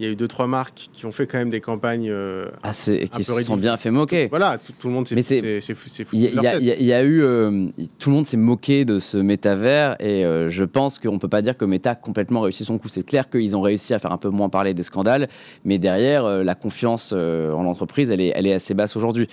il 0.00 0.06
y 0.06 0.08
a 0.08 0.12
eu 0.12 0.16
deux 0.16 0.26
trois 0.26 0.48
marques 0.48 0.88
qui 0.92 1.06
ont 1.06 1.12
fait 1.12 1.26
quand 1.26 1.38
même 1.38 1.50
des 1.50 1.60
campagnes 1.60 2.10
euh, 2.10 2.46
ah, 2.64 2.72
qui 2.72 3.24
se 3.24 3.42
sont 3.42 3.56
bien 3.56 3.76
fait 3.76 3.92
moquer. 3.92 4.26
Voilà, 4.26 4.58
tout, 4.58 4.88
le 4.88 4.94
monde 4.94 5.06
s'est 5.06 5.22
foutu 5.74 6.06
Il 6.12 6.20
y, 6.20 6.92
a 6.92 7.02
eu 7.02 7.22
euh, 7.22 7.68
tout 8.00 8.10
le 8.10 8.16
monde 8.16 8.26
s'est 8.26 8.36
moqué 8.36 8.84
de 8.84 8.98
ce 8.98 9.16
métavers 9.16 9.94
et 10.00 10.24
euh, 10.24 10.48
je 10.48 10.64
pense 10.64 10.98
qu'on 10.98 11.20
peut 11.20 11.28
pas 11.28 11.42
dire 11.42 11.56
que 11.56 11.64
Meta 11.64 11.90
a 11.90 11.94
complètement 11.94 12.40
réussi 12.40 12.64
son 12.64 12.78
coup. 12.78 12.88
C'est 12.88 13.04
clair 13.04 13.30
qu'ils 13.30 13.54
ont 13.54 13.60
réussi 13.60 13.94
à 13.94 14.00
faire 14.00 14.10
un 14.10 14.18
peu 14.18 14.30
moins 14.30 14.48
parler 14.48 14.74
des 14.74 14.82
scandales, 14.82 15.28
mais 15.64 15.78
derrière 15.78 16.24
la 16.24 16.54
confiance 16.56 17.12
en 17.12 17.62
l'entreprise, 17.62 18.10
elle 18.10 18.20
est, 18.20 18.32
elle 18.34 18.48
est 18.48 18.54
assez 18.54 18.74
basse 18.74 18.96
aujourd'hui. 18.96 19.28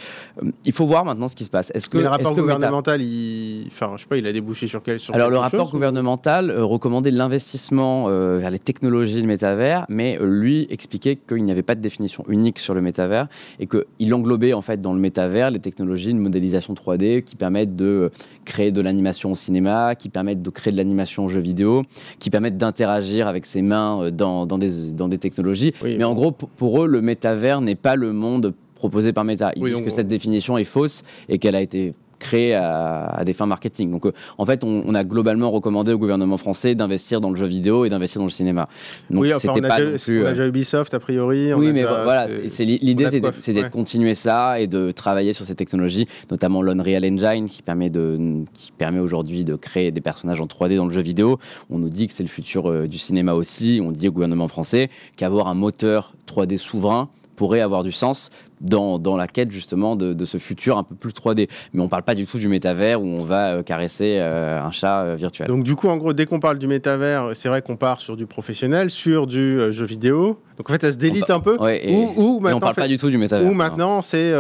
il 0.64 0.74
faut 0.74 0.86
voir 0.86 1.06
maintenant 1.06 1.28
ce 1.28 1.36
qui 1.36 1.46
se 1.46 1.50
passe. 1.50 1.72
Est-ce 1.74 1.90
que 1.90 1.98
le 1.98 2.08
rapport 2.08 2.36
gouvernemental, 2.36 3.02
il, 3.02 3.66
enfin, 3.68 3.94
je 3.96 4.04
sais 4.04 4.08
pas, 4.08 4.18
il 4.18 4.28
a 4.28 4.34
débouché 4.34 4.68
sur 4.68 4.84
quel 4.84 5.00
sur 5.00 5.16
Alors 5.16 5.32
le 5.32 5.38
rapport 5.38 5.72
gouvernemental 5.72 6.52
recommandait 6.52 7.12
l'investissement 7.12 8.06
vers 8.06 8.52
les 8.52 8.60
technologies 8.60 9.22
de 9.24 9.28
métavers, 9.28 9.86
mais 9.90 10.20
lui 10.22 10.51
expliquait 10.70 11.16
qu'il 11.16 11.44
n'y 11.44 11.52
avait 11.52 11.64
pas 11.64 11.76
de 11.76 11.82
définition 11.82 12.24
unique 12.28 12.60
sur 12.60 12.74
le 12.74 12.82
métavers 12.82 13.28
et 13.60 13.68
qu'il 13.68 14.14
englobait 14.14 14.54
en 14.54 14.62
fait 14.62 14.82
dans 14.82 14.94
le 14.94 15.00
métavers 15.00 15.52
les 15.52 15.60
technologies 15.60 16.14
de 16.14 16.20
modélisation 16.20 16.74
3D 16.74 17.24
qui 17.24 17.36
permettent 17.36 17.76
de 17.76 18.12
créer 18.46 18.72
de 18.72 18.82
l'animation 18.82 19.32
au 19.32 19.36
cinéma, 19.36 19.96
qui 19.96 20.10
permettent 20.10 20.42
de 20.42 20.50
créer 20.50 20.72
de 20.72 20.78
l'animation 20.78 21.26
en 21.26 21.30
jeu 21.30 21.40
vidéo, 21.40 21.84
qui 22.20 22.30
permettent 22.30 22.58
d'interagir 22.58 23.28
avec 23.28 23.46
ses 23.46 23.62
mains 23.62 24.04
euh, 24.04 24.12
dans, 24.12 24.46
dans, 24.46 24.58
des, 24.58 24.94
dans 24.94 25.08
des 25.08 25.18
technologies. 25.18 25.74
Mais 25.84 26.04
en 26.04 26.14
gros, 26.14 26.32
pour 26.32 26.84
eux, 26.84 26.88
le 26.88 27.02
métavers 27.02 27.62
n'est 27.62 27.76
pas 27.76 27.96
le 27.96 28.14
monde 28.14 28.54
proposé 28.76 29.14
par 29.14 29.24
Meta. 29.24 29.52
Ils 29.56 29.64
disent 29.64 29.84
que 29.84 29.92
cette 29.92 30.08
définition 30.08 30.58
est 30.58 30.64
fausse 30.64 31.04
et 31.30 31.38
qu'elle 31.38 31.56
a 31.56 31.62
été 31.62 31.94
créé 32.22 32.54
à, 32.54 33.24
des 33.26 33.34
fins 33.34 33.46
marketing. 33.46 33.92
Donc, 33.92 34.06
euh, 34.06 34.14
en 34.38 34.46
fait, 34.46 34.64
on, 34.64 34.96
a 34.96 35.04
globalement 35.04 35.52
recommandé 35.52 35.92
au 35.92 35.98
gouvernement 35.98 36.38
français 36.38 36.76
d'investir 36.76 37.20
dans 37.20 37.30
le 37.30 37.36
jeu 37.36 37.48
vidéo 37.48 37.86
et 37.86 37.90
d'investir 37.90 38.20
dans 38.20 38.26
le 38.26 38.32
cinéma. 38.32 38.70
Donc, 39.10 39.24
oui, 39.24 39.34
enfin, 39.34 39.50
on, 39.50 39.64
a 39.64 39.68
pas 39.68 39.78
déjà, 39.80 39.98
plus, 39.98 40.22
on 40.22 40.26
a 40.26 40.28
euh, 40.28 40.32
déjà 40.32 40.48
Ubisoft, 40.48 40.94
a 40.94 41.00
priori. 41.00 41.54
oui, 41.54 41.74
mais 41.74 41.84
voilà, 41.84 42.28
l'idée, 42.28 43.08
c'est 43.40 43.54
de, 43.54 43.68
continuer 43.68 44.16
ça 44.16 44.60
et 44.60 44.68
de 44.68 44.92
travailler 44.92 45.34
sur 45.34 45.46
ces 45.46 45.56
technologies, 45.56 46.08
notamment 46.30 46.62
l'Unreal 46.62 47.04
Engine 47.06 47.48
qui 47.50 47.62
permet, 47.62 47.90
de, 47.90 48.44
qui 48.54 48.72
permet 48.72 49.00
aujourd'hui 49.00 49.44
de 49.44 49.56
créer 49.56 49.92
des 49.92 50.02
personnages 50.02 50.42
en 50.42 50.46
3D 50.46 50.78
dans 50.78 50.86
le 50.86 50.94
jeu 50.94 51.02
vidéo. 51.02 51.40
On 51.70 51.80
nous 51.80 51.90
dit 51.90 52.08
que 52.08 52.14
c'est 52.14 52.24
le 52.24 52.30
futur 52.30 52.70
euh, 52.70 52.88
du 52.88 52.98
cinéma 52.98 53.34
aussi. 53.34 53.82
On 53.84 53.92
dit 53.92 54.08
au 54.08 54.12
gouvernement 54.12 54.48
français 54.48 54.90
qu'avoir 55.16 55.48
un 55.48 55.56
moteur 55.56 56.14
3D 56.28 56.58
souverain 56.58 57.10
pourrait 57.36 57.62
avoir 57.62 57.84
du 57.84 57.92
sens 57.92 58.30
dans, 58.62 59.00
dans 59.00 59.18
la 59.18 59.28
quête 59.28 59.52
justement 59.52 59.96
de, 59.96 60.14
de, 60.14 60.26
ce 60.26 60.38
futur 60.38 60.78
un 60.78 60.84
peu 60.84 60.96
plus 60.96 61.12
3D. 61.12 61.50
Mais 61.74 61.82
on 61.82 61.90
parle 61.90 62.04
pas 62.04 62.16
du 62.16 62.26
tout 62.26 62.38
du 62.38 62.48
métavers 62.48 63.02
où 63.02 63.06
on 63.06 63.24
va 63.24 63.54
euh, 63.54 63.64
caresser 63.64 64.18
euh, 64.20 64.62
un 64.62 64.72
chat 64.72 65.02
euh, 65.02 65.16
virtuel. 65.16 65.48
Donc 65.48 65.64
du 65.64 65.76
coup, 65.76 65.88
en 65.88 65.98
gros, 65.98 66.14
dès 66.14 66.26
qu'on 66.26 66.40
parle 66.40 66.60
du 66.60 66.68
métavers, 66.68 67.32
c'est 67.34 67.50
vrai 67.50 67.62
qu'on 67.62 67.76
part 67.76 68.00
sur 68.00 68.16
du 68.16 68.26
professionnel, 68.26 68.90
sur 68.90 69.28
du 69.28 69.72
jeu 69.72 69.86
vidéo. 69.86 70.40
Donc 70.58 70.70
en 70.70 70.74
fait, 70.74 70.84
elle 70.84 70.94
se 70.94 70.98
délite 70.98 71.30
un 71.30 71.40
peu. 71.40 71.58
et, 71.70 71.94
ou, 71.94 72.40
maintenant, 72.40 72.58
on 72.58 72.60
parle 72.60 72.76
pas 72.76 72.88
du 72.88 72.98
tout 72.98 73.10
du 73.10 73.18
métavers. 73.18 73.50
Ou 73.50 73.54
maintenant, 73.54 74.02
c'est 74.02 74.32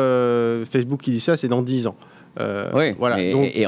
Facebook 0.71 1.01
qui 1.01 1.11
dit 1.11 1.19
ça, 1.19 1.37
c'est 1.37 1.47
dans 1.47 1.61
10 1.61 1.87
ans. 1.87 1.95
oui, 2.73 2.93
voilà. 2.97 3.21
Et, 3.21 3.65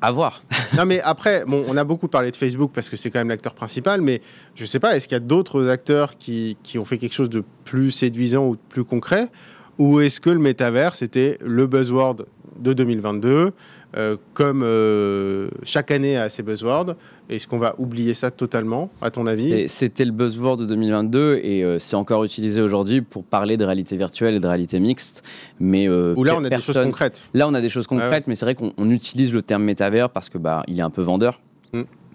à 0.00 0.10
voir. 0.10 0.42
non, 0.76 0.84
mais 0.84 1.00
après, 1.00 1.44
bon, 1.46 1.64
on 1.66 1.76
a 1.78 1.84
beaucoup 1.84 2.08
parlé 2.08 2.30
de 2.30 2.36
Facebook 2.36 2.72
parce 2.74 2.90
que 2.90 2.96
c'est 2.96 3.10
quand 3.10 3.20
même 3.20 3.30
l'acteur 3.30 3.54
principal, 3.54 4.02
mais 4.02 4.20
je 4.54 4.66
sais 4.66 4.78
pas, 4.78 4.96
est-ce 4.96 5.08
qu'il 5.08 5.14
y 5.14 5.16
a 5.16 5.20
d'autres 5.20 5.68
acteurs 5.68 6.18
qui, 6.18 6.58
qui, 6.62 6.78
ont 6.78 6.84
fait 6.84 6.98
quelque 6.98 7.14
chose 7.14 7.30
de 7.30 7.42
plus 7.64 7.90
séduisant 7.90 8.48
ou 8.48 8.56
de 8.56 8.60
plus 8.68 8.84
concret? 8.84 9.30
Ou 9.78 10.00
est-ce 10.00 10.20
que 10.20 10.30
le 10.30 10.38
métavers, 10.38 10.94
c'était 10.94 11.38
le 11.40 11.66
buzzword 11.66 12.26
de 12.58 12.72
2022 12.72 13.52
euh, 13.96 14.16
comme 14.32 14.62
euh, 14.64 15.48
chaque 15.62 15.92
année 15.92 16.16
a 16.16 16.28
ses 16.28 16.42
buzzwords, 16.42 16.96
est-ce 17.28 17.46
qu'on 17.46 17.58
va 17.58 17.76
oublier 17.78 18.14
ça 18.14 18.32
totalement, 18.32 18.90
à 19.00 19.10
ton 19.10 19.26
avis? 19.26 19.68
C'était 19.68 20.04
le 20.04 20.10
buzzword 20.10 20.56
de 20.56 20.66
2022 20.66 21.40
et 21.42 21.62
euh, 21.62 21.78
c'est 21.78 21.94
encore 21.94 22.24
utilisé 22.24 22.60
aujourd'hui 22.60 23.02
pour 23.02 23.22
parler 23.22 23.56
de 23.56 23.64
réalité 23.64 23.96
virtuelle 23.96 24.34
et 24.34 24.40
de 24.40 24.46
réalité 24.48 24.80
mixte. 24.80 25.22
Mais 25.60 25.88
Ou 25.88 26.24
là, 26.24 26.34
on 26.36 26.44
a 26.44 26.50
des 26.50 26.60
choses 26.60 26.80
concrètes. 26.82 27.22
Là, 27.34 27.46
on 27.46 27.54
a 27.54 27.60
des 27.60 27.68
choses 27.68 27.86
concrètes, 27.86 28.24
mais 28.26 28.34
c'est 28.34 28.44
vrai 28.44 28.56
qu'on 28.56 28.90
utilise 28.90 29.32
le 29.32 29.42
terme 29.42 29.62
métavers 29.62 30.10
parce 30.10 30.28
que 30.28 30.38
bah, 30.38 30.64
il 30.66 30.78
est 30.78 30.82
un 30.82 30.90
peu 30.90 31.02
vendeur. 31.02 31.40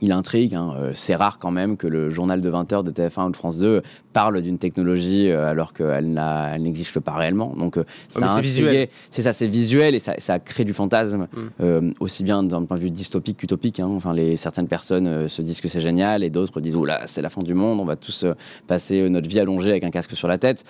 Il 0.01 0.11
intrigue. 0.11 0.55
Hein. 0.55 0.73
Euh, 0.77 0.91
c'est 0.93 1.15
rare 1.15 1.39
quand 1.39 1.51
même 1.51 1.77
que 1.77 1.87
le 1.87 2.09
journal 2.09 2.41
de 2.41 2.49
20h 2.49 2.83
de 2.83 2.91
TF1 2.91 3.27
ou 3.27 3.31
de 3.31 3.35
France 3.35 3.57
2 3.57 3.81
parle 4.13 4.41
d'une 4.41 4.57
technologie 4.57 5.29
euh, 5.29 5.47
alors 5.47 5.73
qu'elle 5.73 6.13
n'existe 6.59 6.99
pas 6.99 7.13
réellement. 7.13 7.53
Donc 7.55 7.77
euh, 7.77 7.83
c'est 8.09 8.41
visuel. 8.41 8.89
C'est 9.11 9.23
ça, 9.23 9.33
c'est 9.33 9.47
visuel 9.47 9.95
et 9.95 9.99
ça, 9.99 10.39
crée 10.39 10.63
du 10.63 10.73
fantasme, 10.73 11.27
mm. 11.59 11.91
aussi 11.99 12.23
bien 12.23 12.43
d'un 12.43 12.63
point 12.63 12.77
de 12.77 12.81
vue 12.81 12.91
dystopique 12.91 13.37
qu'utopique. 13.37 13.79
Hein. 13.79 13.87
Enfin, 13.87 14.13
les, 14.13 14.37
certaines 14.37 14.67
personnes 14.67 15.27
se 15.27 15.41
disent 15.41 15.61
que 15.61 15.67
c'est 15.67 15.81
génial 15.81 16.23
et 16.23 16.29
d'autres 16.29 16.61
disent 16.61 16.75
là, 16.75 17.01
c'est 17.07 17.21
la 17.21 17.29
fin 17.29 17.41
du 17.41 17.53
monde, 17.53 17.79
on 17.79 17.85
va 17.85 17.95
tous 17.95 18.25
passer 18.67 19.09
notre 19.09 19.27
vie 19.27 19.39
allongée 19.39 19.69
avec 19.69 19.83
un 19.83 19.91
casque 19.91 20.15
sur 20.15 20.27
la 20.27 20.37
tête. 20.37 20.63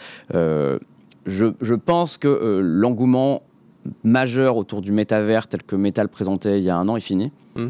Je, 1.26 1.74
pense 1.76 2.18
que 2.18 2.60
l'engouement 2.63 3.44
majeur 4.04 4.58
autour 4.58 4.82
du 4.82 4.92
métavers 4.92 5.48
tel 5.48 5.63
que 5.63 5.76
Metal 5.76 6.10
présentait 6.10 6.60
il 6.60 6.63
y 6.63 6.70
a 6.70 6.78
un 6.78 6.88
an 6.89 6.98
est 6.98 7.02
fini. 7.02 7.32
Mm. 7.56 7.68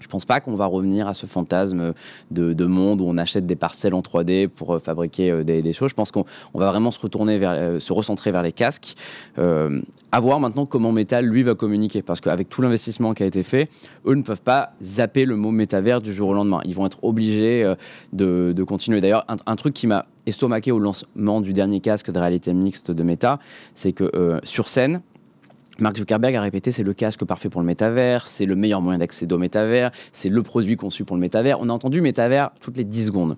Je 0.00 0.08
pense 0.08 0.24
pas 0.24 0.40
qu'on 0.40 0.56
va 0.56 0.66
revenir 0.66 1.08
à 1.08 1.14
ce 1.14 1.26
fantasme 1.26 1.94
de, 2.30 2.66
monde 2.66 3.00
où 3.00 3.04
on 3.06 3.16
achète 3.16 3.46
des 3.46 3.56
parcelles 3.56 3.94
en 3.94 4.00
3D 4.00 4.48
pour 4.48 4.74
euh, 4.74 4.78
fabriquer 4.78 5.30
euh, 5.30 5.44
des, 5.44 5.72
choses. 5.72 5.90
Je 5.90 5.94
pense 5.94 6.10
qu'on 6.10 6.24
va 6.54 6.70
vraiment 6.70 6.90
se 6.90 7.00
retourner 7.00 7.38
vers, 7.38 7.52
euh, 7.52 7.80
se 7.80 7.92
recentrer 7.92 8.32
vers 8.32 8.42
les 8.42 8.52
casques. 8.52 8.94
à 9.36 10.20
voir 10.20 10.40
maintenant 10.40 10.66
comment 10.66 10.92
Metal 10.92 11.24
lui 11.24 11.42
va 11.42 11.54
communiquer, 11.54 12.02
parce 12.02 12.20
qu'avec 12.20 12.48
tout 12.48 12.62
l'investissement 12.62 13.14
qui 13.14 13.22
a 13.22 13.26
été 13.26 13.42
fait, 13.42 13.68
eux 14.06 14.14
ne 14.14 14.22
peuvent 14.22 14.42
pas 14.42 14.72
zapper 14.82 15.24
le 15.24 15.36
mot 15.36 15.50
métavers 15.50 16.00
du 16.00 16.12
jour 16.12 16.30
au 16.30 16.34
lendemain. 16.34 16.60
Ils 16.64 16.74
vont 16.74 16.86
être 16.86 17.02
obligés 17.02 17.74
de, 18.12 18.64
continuer. 18.66 19.00
D'ailleurs, 19.00 19.26
un, 19.28 19.56
truc 19.56 19.74
qui 19.74 19.86
m'a 19.86 20.06
estomaqué 20.26 20.72
au 20.72 20.78
lancement 20.78 21.40
du 21.40 21.52
dernier 21.52 21.80
casque 21.80 22.10
de 22.10 22.18
réalité 22.18 22.52
mixte 22.52 22.90
de 22.90 23.02
Meta, 23.02 23.38
c'est 23.74 23.92
que 23.92 24.40
sur 24.44 24.68
scène, 24.68 25.02
Mark 25.78 25.98
Zuckerberg 25.98 26.34
a 26.34 26.40
répété 26.40 26.72
c'est 26.72 26.82
le 26.82 26.94
casque 26.94 27.24
parfait 27.24 27.50
pour 27.50 27.60
le 27.60 27.66
métavers, 27.66 28.26
c'est 28.28 28.46
le 28.46 28.56
meilleur 28.56 28.80
moyen 28.80 28.98
d'accéder 28.98 29.34
au 29.34 29.38
métavers, 29.38 29.90
c'est 30.12 30.30
le 30.30 30.42
produit 30.42 30.76
conçu 30.76 31.04
pour 31.04 31.16
le 31.16 31.20
métavers. 31.20 31.60
On 31.60 31.68
a 31.68 31.72
entendu 31.72 32.00
métavers 32.00 32.50
toutes 32.60 32.78
les 32.78 32.84
10 32.84 33.06
secondes. 33.06 33.36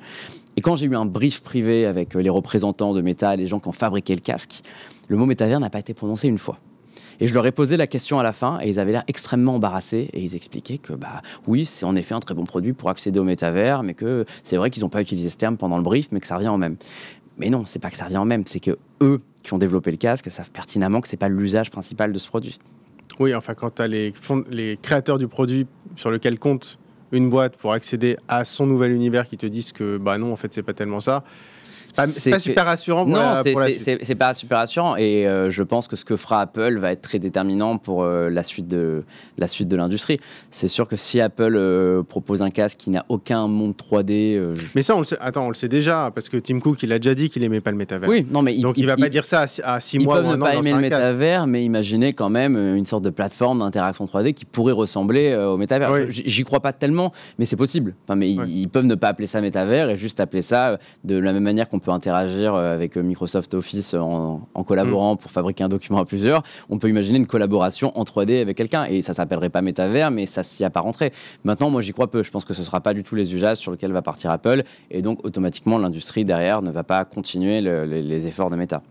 Et 0.56 0.60
quand 0.60 0.76
j'ai 0.76 0.86
eu 0.86 0.94
un 0.94 1.04
brief 1.04 1.40
privé 1.40 1.84
avec 1.84 2.14
euh, 2.14 2.20
les 2.20 2.30
représentants 2.30 2.94
de 2.94 3.00
Meta, 3.00 3.34
les 3.36 3.46
gens 3.48 3.58
qui 3.58 3.68
ont 3.68 3.72
fabriqué 3.72 4.14
le 4.14 4.20
casque, 4.20 4.62
le 5.08 5.16
mot 5.16 5.26
métavers 5.26 5.58
n'a 5.58 5.70
pas 5.70 5.80
été 5.80 5.94
prononcé 5.94 6.28
une 6.28 6.38
fois. 6.38 6.58
Et 7.20 7.26
je 7.26 7.34
leur 7.34 7.44
ai 7.46 7.50
posé 7.50 7.76
la 7.76 7.88
question 7.88 8.20
à 8.20 8.22
la 8.22 8.32
fin 8.32 8.60
et 8.62 8.68
ils 8.68 8.78
avaient 8.78 8.92
l'air 8.92 9.04
extrêmement 9.08 9.56
embarrassés 9.56 10.08
et 10.12 10.22
ils 10.22 10.36
expliquaient 10.36 10.78
que 10.78 10.92
bah 10.92 11.22
oui, 11.48 11.64
c'est 11.64 11.84
en 11.84 11.96
effet 11.96 12.14
un 12.14 12.20
très 12.20 12.34
bon 12.34 12.44
produit 12.44 12.72
pour 12.72 12.90
accéder 12.90 13.18
au 13.18 13.24
métavers, 13.24 13.82
mais 13.82 13.94
que 13.94 14.24
c'est 14.44 14.56
vrai 14.56 14.70
qu'ils 14.70 14.84
n'ont 14.84 14.88
pas 14.88 15.02
utilisé 15.02 15.28
ce 15.28 15.36
terme 15.36 15.56
pendant 15.56 15.76
le 15.76 15.82
brief, 15.82 16.08
mais 16.12 16.20
que 16.20 16.26
ça 16.28 16.36
revient 16.36 16.48
en 16.48 16.58
même. 16.58 16.76
Mais 17.38 17.50
non, 17.50 17.64
c'est 17.66 17.78
pas 17.78 17.90
que 17.90 17.96
ça 17.96 18.04
revient 18.04 18.18
en 18.18 18.24
même, 18.24 18.44
c'est 18.46 18.60
que 18.60 18.76
eux 19.00 19.18
qui 19.42 19.54
ont 19.54 19.58
développé 19.58 19.90
le 19.90 19.96
casque 19.96 20.30
savent 20.30 20.50
pertinemment 20.50 21.00
que 21.00 21.08
c'est 21.08 21.16
pas 21.16 21.28
l'usage 21.28 21.70
principal 21.70 22.12
de 22.12 22.18
ce 22.18 22.28
produit. 22.28 22.58
Oui, 23.18 23.34
enfin, 23.34 23.54
quand 23.54 23.76
tu 23.76 23.82
as 23.82 23.88
les, 23.88 24.12
les 24.50 24.78
créateurs 24.80 25.18
du 25.18 25.28
produit 25.28 25.66
sur 25.96 26.10
lequel 26.10 26.38
compte 26.38 26.78
une 27.12 27.30
boîte 27.30 27.56
pour 27.56 27.72
accéder 27.72 28.16
à 28.28 28.44
son 28.44 28.66
nouvel 28.66 28.92
univers 28.92 29.28
qui 29.28 29.36
te 29.36 29.46
disent 29.46 29.72
que 29.72 29.96
bah 29.96 30.18
non, 30.18 30.32
en 30.32 30.36
fait, 30.36 30.52
c'est 30.52 30.62
pas 30.62 30.74
tellement 30.74 31.00
ça. 31.00 31.24
C'est 31.92 32.30
pas, 32.30 32.38
super 32.38 32.66
rassurant 32.66 33.04
pour 33.04 33.14
non, 33.14 33.42
c'est 33.44 34.14
pas 34.14 34.34
super 34.34 34.58
rassurant. 34.58 34.96
Et 34.96 35.26
euh, 35.26 35.50
je 35.50 35.62
pense 35.62 35.88
que 35.88 35.96
ce 35.96 36.04
que 36.04 36.16
fera 36.16 36.40
Apple 36.40 36.78
va 36.78 36.92
être 36.92 37.02
très 37.02 37.18
déterminant 37.18 37.78
pour 37.78 38.02
euh, 38.02 38.30
la 38.30 38.42
suite 38.42 38.68
de 38.68 39.04
la 39.36 39.48
suite 39.48 39.68
de 39.68 39.76
l'industrie. 39.76 40.20
C'est 40.50 40.68
sûr 40.68 40.86
que 40.88 40.96
si 40.96 41.20
Apple 41.20 41.54
euh, 41.56 42.02
propose 42.02 42.42
un 42.42 42.50
casque 42.50 42.78
qui 42.78 42.90
n'a 42.90 43.04
aucun 43.08 43.46
monde 43.48 43.74
3D. 43.74 44.54
Mais 44.74 44.82
ça, 44.82 44.96
on 44.96 45.00
le 45.00 45.04
sait. 45.04 45.16
Attends, 45.20 45.46
on 45.46 45.48
le 45.48 45.54
sait 45.54 45.68
déjà 45.68 46.10
parce 46.14 46.28
que 46.28 46.36
Tim 46.36 46.60
Cook, 46.60 46.82
il 46.82 46.92
a 46.92 46.98
déjà 46.98 47.14
dit 47.14 47.30
qu'il 47.30 47.42
aimait 47.42 47.60
pas 47.60 47.70
le 47.70 47.76
métavers. 47.76 48.08
Oui, 48.08 48.26
non, 48.30 48.42
mais 48.42 48.58
donc 48.58 48.76
il, 48.78 48.86
va 48.86 48.96
pas 48.96 49.08
dire 49.08 49.24
ça 49.24 49.46
à 49.64 49.80
6 49.80 49.98
mois. 50.00 50.18
Ils 50.18 50.22
peuvent 50.22 50.36
ne 50.36 50.40
pas 50.40 50.54
aimer 50.54 50.72
le 50.72 50.80
métavers, 50.80 51.46
mais 51.46 51.64
imaginez 51.64 52.12
quand 52.12 52.30
même 52.30 52.56
une 52.56 52.84
sorte 52.84 53.04
de 53.04 53.10
plateforme 53.10 53.60
d'interaction 53.60 54.04
3D 54.04 54.34
qui 54.34 54.44
pourrait 54.44 54.72
ressembler 54.72 55.34
au 55.34 55.56
métavers. 55.56 56.10
J'y 56.10 56.44
crois 56.44 56.60
pas 56.60 56.72
tellement, 56.72 57.12
mais 57.38 57.46
c'est 57.46 57.56
possible. 57.56 57.94
Enfin, 58.04 58.16
mais 58.16 58.30
ils, 58.30 58.68
peuvent 58.68 58.86
ne 58.86 58.94
pas 58.94 59.08
appeler 59.08 59.26
ça 59.26 59.40
métavers 59.40 59.90
et 59.90 59.96
juste 59.96 60.20
appeler 60.20 60.42
ça 60.42 60.78
de 61.04 61.16
la 61.16 61.32
même 61.32 61.42
manière 61.42 61.68
qu'on 61.68 61.77
peut 61.78 61.90
interagir 61.90 62.54
euh, 62.54 62.74
avec 62.74 62.96
euh, 62.96 63.02
Microsoft 63.02 63.54
Office 63.54 63.94
en, 63.94 64.40
collaborant 64.66 65.14
mm. 65.14 65.18
pour 65.18 65.30
fabriquer 65.30 65.64
un 65.64 65.68
document 65.68 65.98
à 65.98 66.04
plusieurs. 66.04 66.42
On 66.68 66.78
peut 66.78 66.88
imaginer 66.88 67.18
une 67.18 67.26
collaboration 67.26 67.92
en 67.98 68.04
3D 68.04 68.40
avec 68.40 68.56
quelqu'un 68.56 68.84
et 68.84 69.02
ça 69.02 69.14
s'appellerait 69.14 69.50
pas 69.50 69.62
métavers, 69.62 70.10
mais 70.10 70.26
ça 70.26 70.42
s'y 70.42 70.64
apparenterait. 70.64 71.12
Maintenant, 71.44 71.70
moi, 71.70 71.80
j'y 71.80 71.92
crois 71.92 72.10
peu. 72.10 72.22
Je 72.22 72.30
pense 72.30 72.44
que 72.44 72.54
ce 72.54 72.62
sera 72.62 72.80
pas 72.80 72.94
du 72.94 73.02
tout 73.02 73.14
les 73.14 73.34
usages 73.34 73.58
sur 73.58 73.72
lesquels 73.72 73.92
va 73.92 74.02
partir 74.02 74.30
Apple 74.30 74.64
et 74.90 75.02
donc 75.02 75.24
automatiquement 75.24 75.78
l'industrie 75.78 76.24
derrière 76.24 76.62
ne 76.62 76.70
va 76.70 76.84
pas 76.84 77.04
continuer 77.04 77.60
les 77.60 78.26
efforts 78.26 78.50
de 78.50 78.56
méta. 78.56 78.82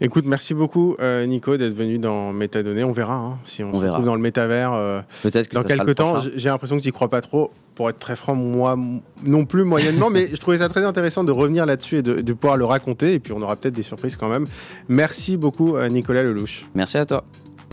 Écoute, 0.00 0.24
merci 0.26 0.54
beaucoup 0.54 0.96
euh, 1.00 1.24
Nico 1.26 1.56
d'être 1.56 1.74
venu 1.74 1.98
dans 1.98 2.32
Métadonnées. 2.32 2.84
On 2.84 2.92
verra 2.92 3.14
hein, 3.14 3.38
si 3.44 3.62
on, 3.62 3.72
se 3.72 3.78
retrouve 3.78 4.04
dans 4.04 4.14
le 4.14 4.20
métavers 4.20 4.72
euh, 4.72 5.00
Peut-être 5.22 5.52
dans 5.52 5.62
quelques 5.62 5.94
temps. 5.96 6.20
J'ai 6.34 6.48
l'impression 6.48 6.76
que 6.76 6.82
tu 6.82 6.88
n'y 6.88 6.92
crois 6.92 7.08
pas 7.08 7.20
trop. 7.20 7.50
Pour 7.74 7.90
être 7.90 7.98
très 7.98 8.14
franc, 8.14 8.36
moi 8.36 8.78
non 9.24 9.46
plus 9.46 9.64
moyennement, 9.64 10.08
mais 10.08 10.28
je 10.30 10.36
trouvais 10.36 10.58
ça 10.58 10.68
très 10.68 10.84
intéressant 10.84 11.24
de 11.24 11.32
revenir 11.32 11.66
là-dessus 11.66 11.98
et 11.98 12.02
de, 12.02 12.32
pouvoir 12.32 12.56
le 12.56 12.64
raconter. 12.64 13.14
Et 13.14 13.18
puis 13.18 13.32
on 13.32 13.42
aura 13.42 13.56
peut-être 13.56 13.74
des 13.74 13.82
surprises 13.82 14.16
quand 14.16 14.28
même. 14.28 14.46
Merci 14.88 15.36
beaucoup 15.36 15.76
euh, 15.76 15.88
Nicolas 15.88 16.22
Lelouch. 16.22 16.64
Merci 16.74 16.98
à 16.98 17.06
toi. 17.06 17.24